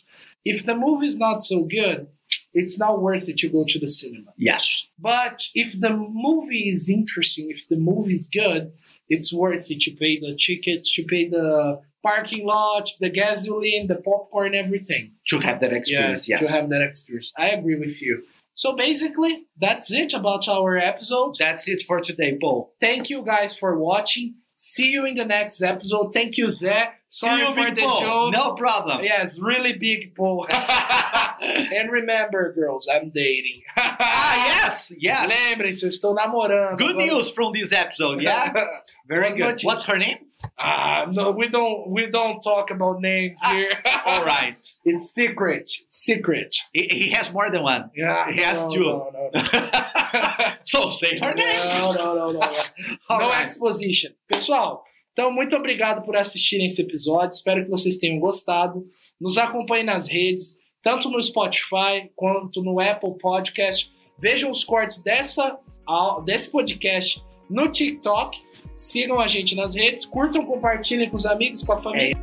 If 0.45 0.65
the 0.65 0.76
movie 0.76 1.08
is 1.08 1.17
not 1.17 1.43
so 1.43 1.63
good, 1.63 2.08
it's 2.54 2.78
not 2.78 3.02
worth 3.02 3.30
it 3.30 3.38
to 3.38 3.50
go 3.50 3.65
to 3.67 3.80
the 3.80 3.88
cinema. 3.88 4.32
Yes. 4.38 4.88
But 5.00 5.43
if 5.54 5.80
the 5.80 5.89
movie 5.91 6.69
is 6.69 6.89
interesting, 6.89 7.50
if 7.50 7.67
the 7.69 7.78
movie 7.78 8.13
is 8.13 8.28
good, 8.32 8.71
it's 9.10 9.34
worth 9.34 9.69
it 9.71 9.82
to 9.82 9.91
pay 9.91 10.19
the 10.19 10.38
tickets, 10.38 10.93
to 10.95 11.04
pay 11.04 11.28
the 11.28 11.82
parking 12.04 12.46
lot, 12.46 12.90
the 13.00 13.10
gasoline, 13.10 13.88
the 13.88 13.96
popcorn, 13.96 14.56
everything. 14.56 15.14
To 15.28 15.40
have 15.40 15.60
that 15.62 15.74
experience, 15.74 16.28
yeah, 16.28 16.38
yes. 16.42 16.48
to 16.48 16.54
have 16.54 16.70
that 16.70 16.82
experience. 16.82 17.32
I 17.38 17.50
agree 17.50 17.76
with 17.76 18.02
you. 18.02 18.24
So 18.56 18.76
basically, 18.76 19.46
that's 19.60 19.92
it 19.92 20.14
about 20.14 20.48
our 20.48 20.78
episode. 20.78 21.36
That's 21.40 21.68
it 21.68 21.84
for 21.84 22.02
today, 22.02 22.38
Paul. 22.40 22.74
Thank 22.80 23.10
you 23.10 23.24
guys 23.24 23.56
for 23.56 23.78
watching. 23.78 24.36
See 24.58 24.92
you 24.92 25.06
in 25.06 25.16
the 25.16 25.26
next 25.26 25.64
episode. 25.64 26.14
Thank 26.14 26.38
you, 26.38 26.46
Zé. 26.46 26.90
Sorry 27.08 27.42
See 27.42 27.48
you, 27.48 27.54
for 27.56 27.76
the 27.76 27.82
Paul. 27.82 28.00
jokes. 28.00 28.38
No 28.38 28.54
problem. 28.54 29.04
Yes, 29.04 29.40
really 29.40 29.74
big 29.74 30.14
Paul. 30.16 30.48
and 31.42 31.92
remember, 31.92 32.54
girls, 32.54 32.88
I'm 32.88 33.10
dating. 33.10 33.64
ah, 33.78 34.46
yes, 34.46 34.92
yes. 34.98 35.28
Lembrem-se, 35.28 35.88
estou 35.88 36.14
namorando. 36.14 36.78
Good 36.78 36.98
news 36.98 37.32
from 37.32 37.54
this 37.54 37.72
episode, 37.72 38.22
yeah? 38.22 38.54
Very 39.08 39.36
good. 39.36 39.62
What's 39.64 39.84
her 39.86 39.98
name? 39.98 40.18
Ah, 40.58 41.06
no, 41.12 41.32
we 41.32 41.48
don't 41.50 41.90
we 41.90 42.08
don't 42.12 42.42
talk 42.42 42.72
about 42.72 43.00
names 43.02 43.38
Ah, 43.44 43.54
here. 43.54 43.72
All 44.06 44.24
right. 44.24 44.58
it's 44.86 45.14
secret. 45.14 45.70
Secret. 45.90 46.56
He, 46.74 46.88
he 46.92 47.10
has 47.12 47.32
more 47.32 47.50
than 47.52 47.64
one. 47.64 47.90
Yeah. 47.96 48.32
He 48.32 48.42
has 48.42 48.60
no, 48.66 48.72
two. 48.74 48.84
No, 48.84 49.12
no, 49.14 49.30
no. 49.34 49.42
so 50.64 50.90
say 50.90 51.20
her 51.20 51.34
name. 51.34 51.80
Não, 51.80 51.94
não, 51.94 52.16
não, 52.16 52.34
não. 52.34 52.42
All 53.10 53.20
no 53.22 53.30
right. 53.30 53.46
exposition. 53.46 54.12
Pessoal, 54.28 54.84
então 55.14 55.32
muito 55.32 55.56
obrigado 55.56 56.04
por 56.04 56.16
assistirem 56.16 56.66
esse 56.68 56.82
episódio. 56.82 57.32
Espero 57.36 57.64
que 57.64 57.70
vocês 57.70 57.98
tenham 57.98 58.20
gostado. 58.20 58.84
Nos 59.20 59.38
acompanhem 59.38 59.86
nas 59.86 60.08
redes, 60.08 60.56
tanto 60.82 61.10
no 61.10 61.22
Spotify 61.22 62.10
quanto 62.16 62.64
no 62.64 62.80
Apple 62.80 63.18
Podcast. 63.20 63.92
Vejam 64.18 64.50
os 64.52 64.64
cortes 64.64 65.00
dessa, 65.02 65.58
desse 66.26 66.50
podcast 66.52 67.22
no 67.50 67.72
TikTok. 67.72 68.38
Sigam 68.82 69.20
a 69.20 69.28
gente 69.28 69.54
nas 69.54 69.76
redes, 69.76 70.08
curtam, 70.08 70.44
compartilhem 70.44 71.08
com 71.08 71.15
os 71.15 71.28
amigos, 71.28 71.62
com 71.62 71.72
a 71.72 71.80
família. 71.80 72.17